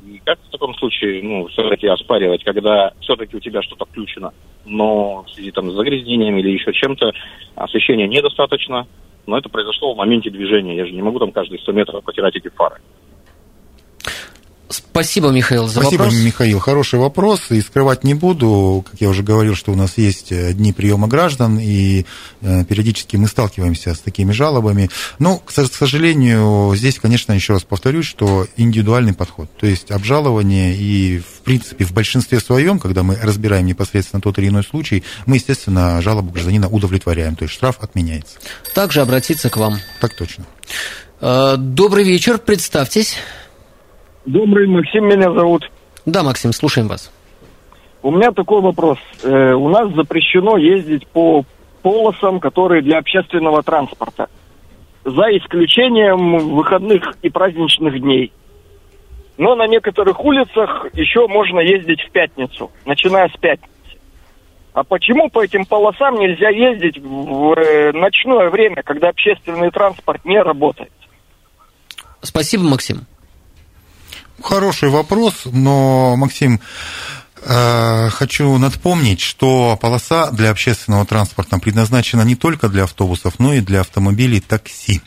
И 0.07 0.21
как 0.25 0.39
в 0.39 0.51
таком 0.51 0.75
случае, 0.77 1.23
ну, 1.23 1.49
все-таки 1.49 1.87
оспаривать, 1.87 2.45
когда 2.45 2.93
все-таки 3.01 3.37
у 3.37 3.41
тебя 3.41 3.63
что-то 3.63 3.85
включено, 3.85 4.33
но 4.65 5.25
в 5.25 5.31
связи 5.31 5.51
там 5.51 5.71
с 5.71 5.75
загрязнением 5.75 6.39
или 6.39 6.51
еще 6.51 6.73
чем-то 6.73 7.13
освещения 7.57 8.07
недостаточно, 8.07 8.87
но 9.27 9.37
это 9.37 9.49
произошло 9.49 9.93
в 9.93 9.99
моменте 9.99 10.31
движения. 10.31 10.77
Я 10.77 10.87
же 10.87 10.93
не 10.93 11.03
могу 11.03 11.19
там 11.19 11.33
каждые 11.33 11.59
100 11.59 11.73
метров 11.73 12.05
потирать 12.05 12.37
эти 12.37 12.49
фары. 12.49 12.77
Спасибо, 14.69 15.31
Михаил, 15.31 15.69
за 15.69 15.81
Спасибо, 15.81 16.03
вопрос. 16.03 16.21
Михаил. 16.21 16.59
Хороший 16.59 16.99
вопрос. 16.99 17.51
И 17.51 17.61
скрывать 17.61 18.03
не 18.03 18.15
буду. 18.15 18.85
Как 18.91 19.01
я 19.01 19.09
уже 19.09 19.23
говорил, 19.23 19.55
что 19.55 19.71
у 19.71 19.77
нас 19.77 19.97
есть 19.97 20.33
э, 20.33 20.53
дни 20.55 20.73
приема 20.73 21.07
граждан, 21.07 21.59
и 21.61 22.05
э, 22.41 22.65
периодически 22.65 23.17
мы 23.17 23.29
сталкиваемся 23.29 23.95
с 23.95 24.01
такими 24.01 24.33
жалобами. 24.33 24.91
Но, 25.21 25.39
к 25.39 25.53
сожалению, 25.53 26.75
здесь, 26.75 26.99
конечно, 26.99 27.33
еще 27.33 27.53
раз 27.53 27.63
повторюсь, 27.63 28.07
что 28.07 28.49
индивидуальный 28.57 29.15
подход. 29.15 29.49
То 29.57 29.67
есть 29.67 29.93
обжалование 29.93 30.75
и, 30.75 31.19
в 31.19 31.43
принципе, 31.45 31.85
в 31.85 31.93
большинстве 31.93 32.41
своем, 32.41 32.81
когда 32.81 33.05
мы 33.05 33.17
разбираем 33.23 33.67
непосредственно 33.67 34.21
тот 34.21 34.39
или 34.39 34.49
иной 34.49 34.65
случай, 34.65 35.05
мы, 35.27 35.37
естественно, 35.37 36.03
жалобу 36.03 36.33
гражданина 36.33 36.69
удовлетворяем. 36.69 37.37
То 37.37 37.45
есть 37.45 37.55
штраф 37.55 37.79
отменяется. 37.81 38.39
Также 38.75 39.01
обратиться 39.01 39.49
к 39.49 39.57
вам. 39.59 39.79
Так 40.01 40.17
точно. 40.17 40.45
Э, 41.21 41.55
добрый 41.57 42.03
вечер, 42.05 42.39
представьтесь. 42.39 43.17
Добрый, 44.27 44.67
Максим 44.67 45.07
меня 45.09 45.33
зовут. 45.33 45.71
Да, 46.05 46.23
Максим, 46.23 46.53
слушаем 46.53 46.89
вас. 46.89 47.13
У 48.03 48.11
меня 48.11 48.33
такой 48.33 48.61
вопрос. 48.61 48.99
Э, 49.23 49.53
у 49.55 49.69
нас 49.69 49.93
запрещено 49.95 50.57
ездить 50.57 51.07
по 51.07 51.45
полосам, 51.83 52.41
которые 52.41 52.83
для 52.83 52.99
общественного 52.99 53.63
транспорта. 53.63 54.29
За 55.05 55.23
исключением 55.37 56.55
выходных 56.55 57.17
и 57.23 57.31
праздничных 57.31 58.01
дней. 58.01 58.33
Но 59.39 59.55
на 59.55 59.69
некоторых 59.69 60.25
улицах 60.25 60.87
еще 60.95 61.29
можно 61.29 61.61
ездить 61.61 62.01
в 62.01 62.11
пятницу, 62.11 62.73
начиная 62.85 63.29
с 63.29 63.37
пятницы. 63.39 63.71
А 64.73 64.83
почему 64.83 65.31
по 65.31 65.45
этим 65.45 65.65
полосам 65.65 66.17
нельзя 66.17 66.49
ездить 66.49 66.99
в 66.99 67.55
э, 67.55 67.93
ночное 67.93 68.51
время, 68.51 68.83
когда 68.83 69.09
общественный 69.09 69.71
транспорт 69.71 70.25
не 70.25 70.43
работает? 70.43 70.93
Спасибо, 72.23 72.65
Максим. 72.65 73.07
Хороший 74.43 74.89
вопрос, 74.91 75.43
но, 75.45 76.17
Максим, 76.17 76.61
э, 77.43 78.11
хочу 78.11 78.57
напомнить, 78.59 79.21
что 79.21 79.79
полоса 79.81 80.31
для 80.31 80.51
общественного 80.51 81.07
транспорта 81.07 81.59
предназначена 81.59 82.23
не 82.23 82.37
только 82.37 82.69
для 82.69 82.85
автобусов, 82.85 83.35
но 83.39 83.55
и 83.55 83.61
для 83.61 83.81
автомобилей 83.81 84.41
такси. 84.41 85.01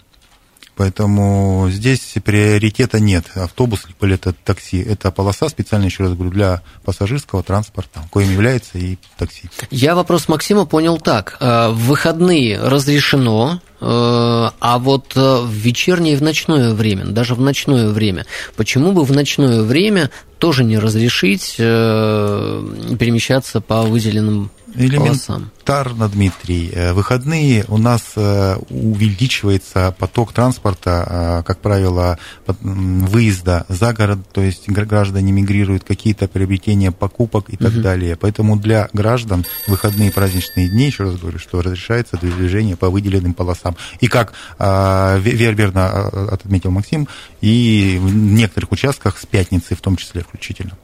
Поэтому 0.79 1.67
здесь 1.69 2.13
приоритета 2.23 3.01
нет. 3.01 3.25
Автобус 3.35 3.85
или 3.99 4.15
это 4.15 4.31
такси. 4.31 4.79
Это 4.79 5.11
полоса 5.11 5.49
специально, 5.49 5.83
еще 5.83 6.03
раз 6.03 6.13
говорю, 6.13 6.31
для 6.31 6.61
пассажирского 6.85 7.43
транспорта, 7.43 7.99
коим 8.11 8.31
является 8.31 8.77
и 8.77 8.95
такси. 9.17 9.49
Я 9.71 9.93
вопрос 9.93 10.29
Максима 10.29 10.63
понял 10.63 10.97
так. 10.97 11.35
Э, 11.41 11.67
в 11.67 11.87
выходные 11.87 12.61
разрешено, 12.61 13.59
э, 13.81 13.81
а 13.81 14.79
вот 14.79 15.17
э, 15.17 15.41
в 15.41 15.51
вечернее 15.51 16.13
и 16.13 16.15
в 16.15 16.21
ночное 16.21 16.73
время, 16.73 17.07
даже 17.07 17.35
в 17.35 17.41
ночное 17.41 17.89
время, 17.89 18.25
почему 18.55 18.93
бы 18.93 19.03
в 19.03 19.11
ночное 19.11 19.63
время 19.63 20.11
тоже 20.37 20.63
не 20.63 20.79
разрешить 20.79 21.57
перемещаться 21.57 23.59
по 23.59 23.81
выделенным 23.81 24.49
Элементарно, 24.75 26.09
Дмитрий. 26.09 26.71
Э, 26.73 26.93
выходные 26.93 27.65
у 27.67 27.77
нас 27.77 28.01
э, 28.15 28.55
увеличивается 28.69 29.93
поток 29.97 30.33
транспорта, 30.33 31.41
э, 31.41 31.43
как 31.45 31.59
правило, 31.59 32.17
выезда 32.61 33.65
за 33.69 33.93
город, 33.93 34.19
то 34.31 34.41
есть 34.41 34.69
граждане 34.69 35.31
мигрируют, 35.31 35.83
какие-то 35.83 36.27
приобретения 36.27 36.91
покупок 36.91 37.49
и 37.49 37.57
так 37.57 37.73
угу. 37.73 37.81
далее. 37.81 38.15
Поэтому 38.15 38.57
для 38.57 38.89
граждан 38.93 39.45
выходные 39.67 40.11
праздничные 40.11 40.69
дни, 40.69 40.85
еще 40.85 41.03
раз 41.03 41.17
говорю, 41.17 41.39
что 41.39 41.61
разрешается 41.61 42.17
движение 42.17 42.75
по 42.75 42.89
выделенным 42.89 43.33
полосам. 43.33 43.75
И 43.99 44.07
как 44.07 44.33
верно 44.59 46.07
отметил 46.31 46.71
Максим, 46.71 47.07
и 47.41 47.97
в 48.01 48.13
некоторых 48.13 48.71
участках 48.71 49.17
с 49.17 49.25
пятницы 49.25 49.75
в 49.75 49.81
том 49.81 49.95
числе 49.95 50.21
включительно. 50.21 50.77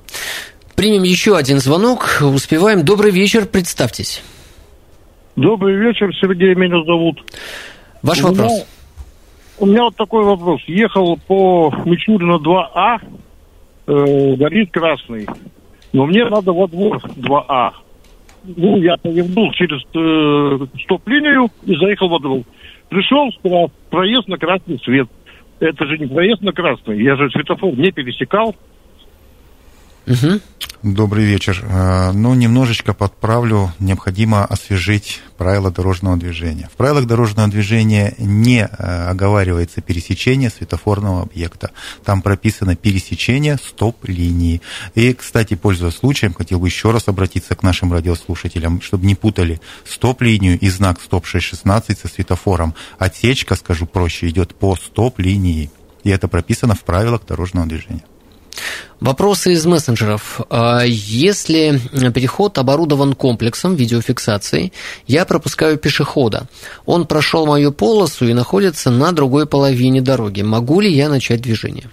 Примем 0.76 1.04
еще 1.04 1.38
один 1.38 1.60
звонок. 1.60 2.22
Успеваем. 2.22 2.84
Добрый 2.84 3.12
вечер, 3.12 3.46
представьтесь. 3.46 4.24
Добрый 5.36 5.76
вечер, 5.78 6.14
Сергей 6.20 6.54
меня 6.56 6.84
зовут. 6.84 7.24
Ваш 8.02 8.20
у 8.20 8.28
вопрос. 8.28 8.52
Меня, 8.52 8.66
у 9.60 9.66
меня 9.66 9.84
вот 9.84 9.96
такой 9.96 10.24
вопрос. 10.24 10.62
Ехал 10.68 11.18
по 11.28 11.74
Мичурина 11.86 12.38
2А, 12.38 12.98
э, 13.88 14.36
горит 14.36 14.72
красный. 14.72 15.28
Но 15.94 16.06
мне 16.06 16.26
надо 16.26 16.52
во 16.52 16.68
двор 16.68 17.02
2А. 17.16 17.72
Ну, 18.44 18.78
я 18.78 18.98
повернул 18.98 19.52
через 19.54 19.82
э, 19.94 20.82
стоп-линию 20.84 21.50
и 21.66 21.76
заехал 21.76 22.10
во 22.10 22.20
двор. 22.20 22.42
Пришел 22.90 23.32
штраф, 23.32 23.72
проезд 23.90 24.28
на 24.28 24.38
красный 24.38 24.80
свет. 24.84 25.08
Это 25.60 25.86
же 25.86 25.98
не 25.98 26.06
проезд 26.06 26.42
на 26.42 26.52
красный. 26.52 27.02
Я 27.02 27.16
же 27.16 27.30
светофор 27.32 27.74
не 27.78 27.92
пересекал. 27.92 28.56
Угу. 30.08 30.40
Добрый 30.84 31.26
вечер. 31.26 31.66
Э, 31.68 32.12
ну, 32.12 32.36
немножечко 32.36 32.94
подправлю. 32.94 33.74
Необходимо 33.80 34.46
освежить 34.46 35.22
правила 35.36 35.72
дорожного 35.72 36.16
движения. 36.16 36.70
В 36.72 36.78
правилах 36.78 37.08
дорожного 37.08 37.48
движения 37.48 38.14
не 38.20 38.60
э, 38.60 39.08
оговаривается 39.10 39.82
пересечение 39.82 40.52
светофорного 40.52 41.24
объекта. 41.24 41.72
Там 42.04 42.22
прописано 42.22 42.76
пересечение 42.76 43.58
стоп-линии. 43.58 44.62
И, 44.94 45.14
кстати, 45.14 45.56
пользуясь 45.56 45.96
случаем, 45.96 46.36
хотел 46.36 46.60
бы 46.60 46.68
еще 46.68 46.92
раз 46.92 47.08
обратиться 47.08 47.56
к 47.56 47.64
нашим 47.64 47.92
радиослушателям, 47.92 48.82
чтобы 48.82 49.08
не 49.08 49.16
путали 49.16 49.60
стоп-линию 49.86 50.60
и 50.60 50.70
знак 50.70 51.02
стоп-616 51.02 52.00
со 52.00 52.08
светофором. 52.08 52.76
Отсечка, 53.00 53.56
скажу 53.56 53.88
проще, 53.88 54.30
идет 54.30 54.54
по 54.54 54.76
стоп-линии. 54.76 55.72
И 56.04 56.12
это 56.12 56.28
прописано 56.28 56.76
в 56.76 56.84
правилах 56.84 57.26
дорожного 57.26 57.66
движения. 57.66 58.04
Вопросы 59.00 59.54
из 59.54 59.66
мессенджеров. 59.66 60.42
А, 60.50 60.84
если 60.86 61.80
переход 62.14 62.58
оборудован 62.58 63.14
комплексом 63.14 63.76
видеофиксации, 63.76 64.72
я 65.06 65.26
пропускаю 65.26 65.78
пешехода. 65.78 66.48
Он 66.86 67.06
прошел 67.06 67.46
мою 67.46 67.72
полосу 67.72 68.28
и 68.28 68.34
находится 68.34 68.92
на 68.92 69.12
другой 69.12 69.46
половине 69.46 70.02
дороги. 70.02 70.42
Могу 70.42 70.80
ли 70.80 70.92
я 70.92 71.10
начать 71.10 71.42
движение? 71.42 71.90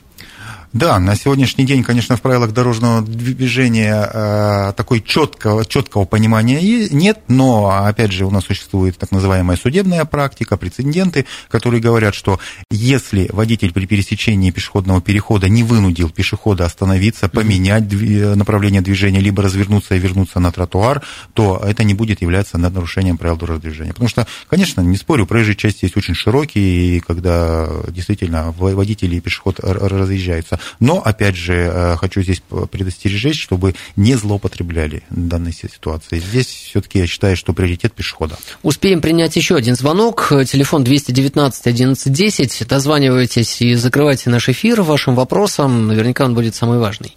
Да, 0.72 0.98
на 0.98 1.16
сегодняшний 1.16 1.66
день, 1.66 1.84
конечно, 1.84 2.16
в 2.16 2.22
правилах 2.22 2.52
дорожного 2.52 3.02
движения 3.02 4.08
э, 4.10 4.72
такой 4.74 5.02
четкого, 5.02 5.66
четкого 5.66 6.06
понимания 6.06 6.88
нет, 6.88 7.20
но, 7.28 7.84
опять 7.84 8.12
же, 8.12 8.24
у 8.24 8.30
нас 8.30 8.44
существует 8.44 8.96
так 8.96 9.10
называемая 9.10 9.58
судебная 9.58 10.06
практика, 10.06 10.56
прецеденты, 10.56 11.26
которые 11.50 11.82
говорят, 11.82 12.14
что 12.14 12.40
если 12.70 13.28
водитель 13.30 13.74
при 13.74 13.84
пересечении 13.84 14.50
пешеходного 14.50 15.02
перехода 15.02 15.46
не 15.50 15.62
вынудил 15.62 16.08
пешехода 16.08 16.64
остановиться, 16.64 17.28
поменять 17.28 17.92
направление 17.92 18.80
движения, 18.80 19.20
либо 19.20 19.42
развернуться 19.42 19.94
и 19.94 19.98
вернуться 19.98 20.40
на 20.40 20.52
тротуар, 20.52 21.02
то 21.34 21.62
это 21.62 21.84
не 21.84 21.92
будет 21.92 22.22
являться 22.22 22.56
нарушением 22.56 23.18
правил 23.18 23.36
дорожного 23.36 23.60
движения. 23.60 23.92
Потому 23.92 24.08
что, 24.08 24.26
конечно, 24.48 24.80
не 24.80 24.96
спорю, 24.96 25.26
проезжие 25.26 25.54
части 25.54 25.84
есть 25.84 25.98
очень 25.98 26.14
широкие, 26.14 26.96
и 26.96 27.00
когда 27.00 27.68
действительно 27.88 28.52
водители 28.56 29.16
и 29.16 29.20
пешеход 29.20 29.60
разъезжаются. 29.60 30.60
Но, 30.80 31.00
опять 31.00 31.36
же, 31.36 31.54
э, 31.54 31.96
хочу 31.96 32.22
здесь 32.22 32.42
предостережать, 32.70 33.36
чтобы 33.36 33.74
не 33.96 34.14
злоупотребляли 34.14 35.02
данной 35.10 35.52
ситуацией. 35.52 36.20
Здесь 36.20 36.46
все-таки 36.46 36.98
я 36.98 37.06
считаю, 37.06 37.36
что 37.36 37.52
приоритет 37.52 37.92
пешехода. 37.92 38.36
Успеем 38.62 39.00
принять 39.00 39.36
еще 39.36 39.56
один 39.56 39.76
звонок. 39.76 40.28
Телефон 40.46 40.84
219 40.84 41.66
1110. 41.66 42.66
Дозванивайтесь 42.66 43.60
и 43.60 43.74
закрывайте 43.74 44.30
наш 44.30 44.48
эфир 44.48 44.82
вашим 44.82 45.14
вопросом. 45.14 45.88
Наверняка 45.88 46.24
он 46.24 46.34
будет 46.34 46.54
самый 46.54 46.78
важный. 46.78 47.14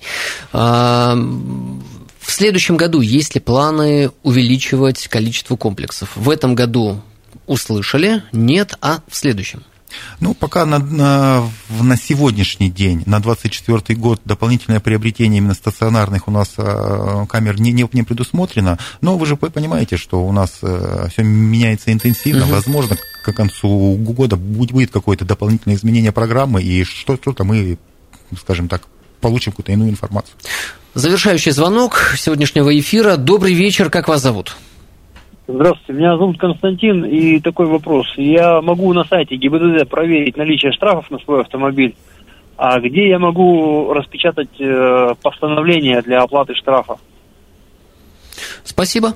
А, 0.54 1.16
в 1.16 2.32
следующем 2.32 2.78
году 2.78 3.02
есть 3.02 3.36
ли 3.36 3.42
планы 3.42 4.12
увеличивать 4.24 5.08
количество 5.08 5.56
комплексов? 5.56 6.12
В 6.16 6.30
этом 6.30 6.56
году 6.56 7.02
услышали, 7.46 8.24
нет, 8.32 8.76
а 8.82 9.02
в 9.08 9.16
следующем– 9.16 9.64
Ну, 10.20 10.34
пока 10.34 10.66
на, 10.66 10.80
на, 10.80 11.50
на 11.70 11.98
сегодняшний 11.98 12.70
день, 12.70 13.04
на 13.06 13.20
2024 13.20 14.00
год, 14.00 14.22
дополнительное 14.26 14.80
приобретение 14.80 15.40
именно 15.40 15.54
стационарных 15.54 16.28
у 16.28 16.32
нас 16.32 16.54
э, 16.58 17.26
камер 17.30 17.60
не, 17.60 17.72
не, 17.72 17.88
не 17.92 18.04
предусмотрено. 18.04 18.80
Но 19.02 19.18
вы 19.18 19.26
же 19.26 19.36
понимаете, 19.36 19.98
что 19.98 20.26
у 20.26 20.32
нас 20.32 20.60
э, 20.62 21.08
все 21.12 21.24
меняется 21.24 21.92
интенсивно. 21.92 22.44
Угу. 22.44 22.52
Возможно, 22.52 22.98
к 23.24 23.34
концу 23.34 23.96
года 23.98 24.36
будет, 24.36 24.72
будет 24.72 24.92
какое-то 24.92 25.26
дополнительное 25.26 25.78
изменение 25.78 26.12
программы, 26.12 26.62
и 26.62 26.84
что-то 26.84 27.44
мы, 27.44 27.78
скажем 28.40 28.68
так, 28.68 28.84
получим 29.22 29.52
какую-то 29.52 29.72
иную 29.72 29.90
информацию. 29.90 30.36
Завершающий 30.94 31.52
звонок 31.52 32.16
сегодняшнего 32.18 32.78
эфира. 32.78 33.18
Добрый 33.18 33.54
вечер, 33.54 33.90
как 33.90 34.08
вас 34.08 34.22
зовут? 34.22 34.56
Здравствуйте, 35.48 35.94
меня 35.94 36.18
зовут 36.18 36.40
Константин, 36.40 37.06
и 37.06 37.40
такой 37.40 37.68
вопрос. 37.68 38.08
Я 38.18 38.62
могу 38.62 38.92
на 38.94 39.04
сайте 39.04 39.36
ГИБДД 39.36 39.88
проверить 39.88 40.38
наличие 40.38 40.72
штрафов 40.72 41.12
на 41.12 41.20
свой 41.20 41.42
автомобиль, 41.42 41.96
а 42.58 42.80
где 42.80 43.10
я 43.10 43.20
могу 43.20 43.94
распечатать 43.94 44.60
э, 44.60 45.14
постановление 45.22 46.02
для 46.02 46.24
оплаты 46.24 46.56
штрафа? 46.56 46.98
Спасибо. 48.64 49.14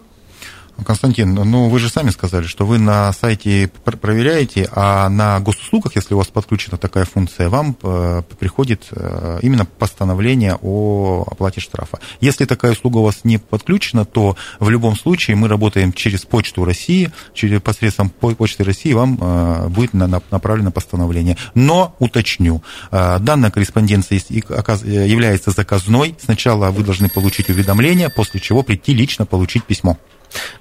Константин, 0.85 1.33
ну 1.33 1.69
вы 1.69 1.79
же 1.79 1.89
сами 1.89 2.09
сказали, 2.09 2.45
что 2.45 2.65
вы 2.65 2.77
на 2.77 3.11
сайте 3.13 3.69
проверяете, 3.83 4.69
а 4.71 5.09
на 5.09 5.39
госуслугах, 5.39 5.95
если 5.95 6.13
у 6.13 6.17
вас 6.17 6.27
подключена 6.27 6.77
такая 6.77 7.05
функция, 7.05 7.49
вам 7.49 7.75
э, 7.81 8.21
приходит 8.39 8.87
э, 8.91 9.39
именно 9.41 9.65
постановление 9.65 10.57
о 10.61 11.25
оплате 11.29 11.61
штрафа. 11.61 11.99
Если 12.21 12.45
такая 12.45 12.73
услуга 12.73 12.97
у 12.97 13.03
вас 13.03 13.21
не 13.23 13.37
подключена, 13.37 14.05
то 14.05 14.35
в 14.59 14.69
любом 14.69 14.95
случае 14.95 15.35
мы 15.35 15.47
работаем 15.47 15.93
через 15.93 16.25
Почту 16.25 16.65
России, 16.65 17.11
через 17.33 17.61
посредством 17.61 18.09
Почты 18.09 18.63
России 18.63 18.93
вам 18.93 19.17
э, 19.19 19.67
будет 19.69 19.93
направлено 19.93 20.71
постановление. 20.71 21.37
Но 21.55 21.95
уточню, 21.99 22.61
данная 22.91 23.51
корреспонденция 23.51 24.21
является 24.29 25.51
заказной. 25.51 26.15
Сначала 26.19 26.71
вы 26.71 26.83
должны 26.83 27.09
получить 27.09 27.49
уведомление, 27.49 28.09
после 28.09 28.39
чего 28.39 28.63
прийти 28.63 28.93
лично 28.93 29.25
получить 29.25 29.63
письмо. 29.63 29.97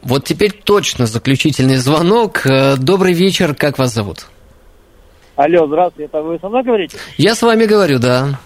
Вот 0.03 0.25
теперь 0.25 0.53
точно 0.53 1.07
заключительный 1.07 1.77
звонок. 1.77 2.47
Э, 2.47 2.77
добрый 2.77 3.13
вечер, 3.13 3.55
как 3.55 3.79
вас 3.79 3.95
зовут? 3.95 4.27
Алло, 5.37 5.67
здравствуйте, 5.67 6.09
это 6.13 6.23
вы 6.23 6.39
со 6.41 6.49
мной 6.49 6.63
говорите? 6.63 6.97
Я 7.17 7.35
с 7.35 7.43
вами 7.43 7.65
говорю, 7.65 7.99
да. 7.99 8.39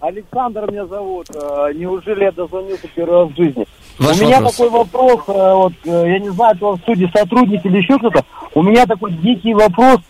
Александр 0.00 0.70
меня 0.70 0.86
зовут. 0.86 1.28
Э, 1.34 1.72
неужели 1.74 2.24
я 2.24 2.32
дозвонился 2.32 2.88
первый 2.94 3.24
раз 3.24 3.30
в 3.30 3.36
жизни? 3.36 3.66
Ваш 3.98 4.20
У 4.20 4.24
меня 4.24 4.36
вопрос. 4.40 4.56
такой 4.56 4.70
вопрос, 4.70 5.20
э, 5.28 5.54
вот, 5.54 5.72
я 5.84 6.18
не 6.18 6.30
знаю, 6.30 6.56
кто 6.56 6.72
в 6.72 6.80
студии 6.80 7.10
сотрудник 7.14 7.64
или 7.64 7.78
еще 7.78 7.98
кто-то. 7.98 8.24
У 8.54 8.62
меня 8.62 8.86
такой 8.86 9.12
дикий 9.12 9.54
вопрос, 9.54 10.00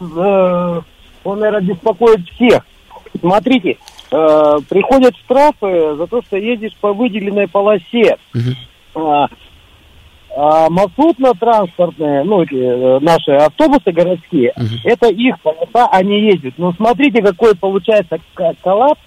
он, 1.24 1.38
наверное, 1.40 1.62
беспокоит 1.62 2.20
всех. 2.30 2.62
Смотрите, 3.18 3.78
приходят 4.10 5.16
штрафы 5.24 5.96
за 5.96 6.06
то, 6.06 6.22
что 6.22 6.36
едешь 6.36 6.76
по 6.80 6.92
выделенной 6.92 7.48
полосе. 7.48 8.18
Угу. 8.34 9.28
А 10.38 10.68
маршрутно-транспортные, 10.68 12.22
ну, 12.24 12.42
э, 12.42 12.98
наши 13.00 13.30
автобусы 13.30 13.90
городские, 13.90 14.52
uh 14.54 14.66
это 14.84 15.08
их 15.08 15.40
полоса, 15.40 15.88
они 15.90 16.26
ездят. 16.26 16.52
Но 16.58 16.74
смотрите, 16.74 17.22
какой 17.22 17.56
получается 17.56 18.18
коллапс 18.62 19.00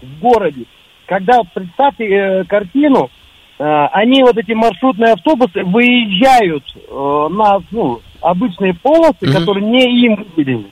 в 0.00 0.20
городе. 0.20 0.64
Когда, 1.04 1.42
представьте 1.52 2.04
э, 2.06 2.44
картину, 2.44 3.10
э, 3.58 3.62
они, 3.92 4.22
вот 4.22 4.38
эти 4.38 4.52
маршрутные 4.52 5.12
автобусы, 5.12 5.62
выезжают 5.64 6.64
э, 6.74 7.28
на 7.30 7.58
ну, 7.70 8.00
обычные 8.22 8.72
полосы, 8.72 9.18
uh 9.20 9.38
которые 9.38 9.66
не 9.66 10.06
им 10.06 10.26
выделены. 10.34 10.70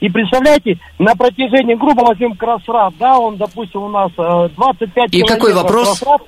И 0.00 0.08
представляете, 0.08 0.78
на 0.98 1.14
протяжении, 1.16 1.74
грубо 1.74 2.00
возьмем 2.00 2.34
Красрав, 2.34 2.94
да, 2.98 3.18
он, 3.18 3.36
допустим, 3.36 3.82
у 3.82 3.88
нас 3.90 4.10
э, 4.16 4.48
25 4.56 5.14
И 5.14 5.20
какой 5.20 5.52
вопрос? 5.52 5.98
Красрав, 5.98 6.22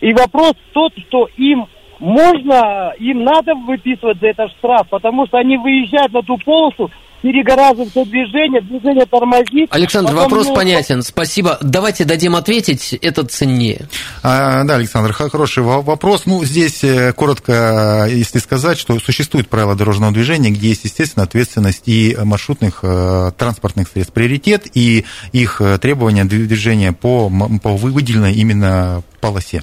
и 0.00 0.12
вопрос 0.14 0.54
тот, 0.72 0.92
что 1.08 1.28
им 1.36 1.66
можно, 1.98 2.92
им 2.98 3.24
надо 3.24 3.54
выписывать 3.54 4.20
за 4.20 4.28
это 4.28 4.48
штраф, 4.58 4.88
потому 4.90 5.26
что 5.26 5.38
они 5.38 5.56
выезжают 5.56 6.12
на 6.12 6.22
ту 6.22 6.36
полосу, 6.38 6.90
перегораживают 7.22 7.90
все 7.90 8.04
движение, 8.04 8.60
движение 8.60 9.06
тормозит. 9.06 9.68
Александр, 9.70 10.14
вопрос 10.14 10.48
ну, 10.48 10.54
понятен. 10.54 11.02
Спасибо. 11.02 11.58
Давайте 11.60 12.04
дадим 12.04 12.36
ответить, 12.36 12.92
это 12.92 13.24
ценнее. 13.24 13.88
А, 14.22 14.64
да, 14.64 14.76
Александр, 14.76 15.12
хороший 15.12 15.62
вопрос. 15.62 16.26
Ну, 16.26 16.44
здесь 16.44 16.84
э, 16.84 17.12
коротко, 17.12 18.06
если 18.08 18.38
сказать, 18.38 18.78
что 18.78 18.98
существует 19.00 19.48
правила 19.48 19.74
дорожного 19.74 20.12
движения, 20.12 20.50
где 20.50 20.68
есть, 20.68 20.84
естественно, 20.84 21.24
ответственность 21.24 21.84
и 21.86 22.16
маршрутных 22.22 22.80
э, 22.82 23.32
транспортных 23.36 23.88
средств. 23.88 24.12
Приоритет 24.12 24.66
и 24.74 25.04
их 25.32 25.60
э, 25.60 25.78
требования 25.78 26.24
движения 26.24 26.92
по, 26.92 27.30
по 27.62 27.70
выделенной 27.70 28.34
именно 28.34 29.02
полосе. 29.20 29.62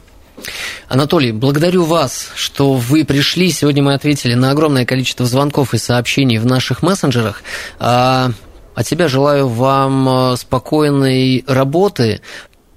Анатолий, 0.88 1.32
благодарю 1.32 1.84
вас, 1.84 2.32
что 2.36 2.74
вы 2.74 3.06
пришли. 3.06 3.52
Сегодня 3.52 3.84
мы 3.84 3.94
ответили 3.94 4.34
на 4.34 4.52
огромное 4.52 4.86
количество 4.86 5.26
звонков 5.26 5.74
и 5.74 5.78
сообщений 5.78 6.38
в 6.38 6.46
наших 6.46 6.84
мессенджерах. 6.84 7.44
А, 7.80 8.32
от 8.76 8.88
себя 8.88 9.08
желаю 9.08 9.48
вам 9.48 10.34
э, 10.34 10.38
спокойной 10.38 11.44
работы, 11.48 12.22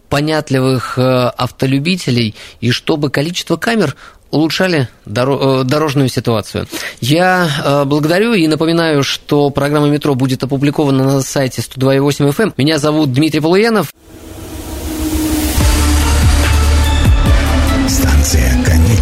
понятливых 0.09 0.99
э, 0.99 1.03
автолюбителей 1.03 2.35
и 2.61 2.71
чтобы 2.71 3.11
количество 3.11 3.57
камер 3.57 3.97
улучшали 4.31 4.89
э, 5.07 5.63
дорожную 5.65 6.09
ситуацию. 6.09 6.67
Я 7.01 7.85
благодарю 7.87 8.35
и 8.35 8.47
напоминаю, 8.47 9.03
что 9.03 9.51
программа 9.51 9.89
«Метро» 9.89 10.15
будет 10.15 10.43
опубликована 10.43 11.05
на 11.05 11.21
сайте 11.23 11.63
102.8 11.63 12.31
FM. 12.31 12.43
Эм. 12.43 12.55
Меня 12.57 12.79
зовут 12.79 13.13
Дмитрий 13.13 13.41
Полуянов. 13.41 13.93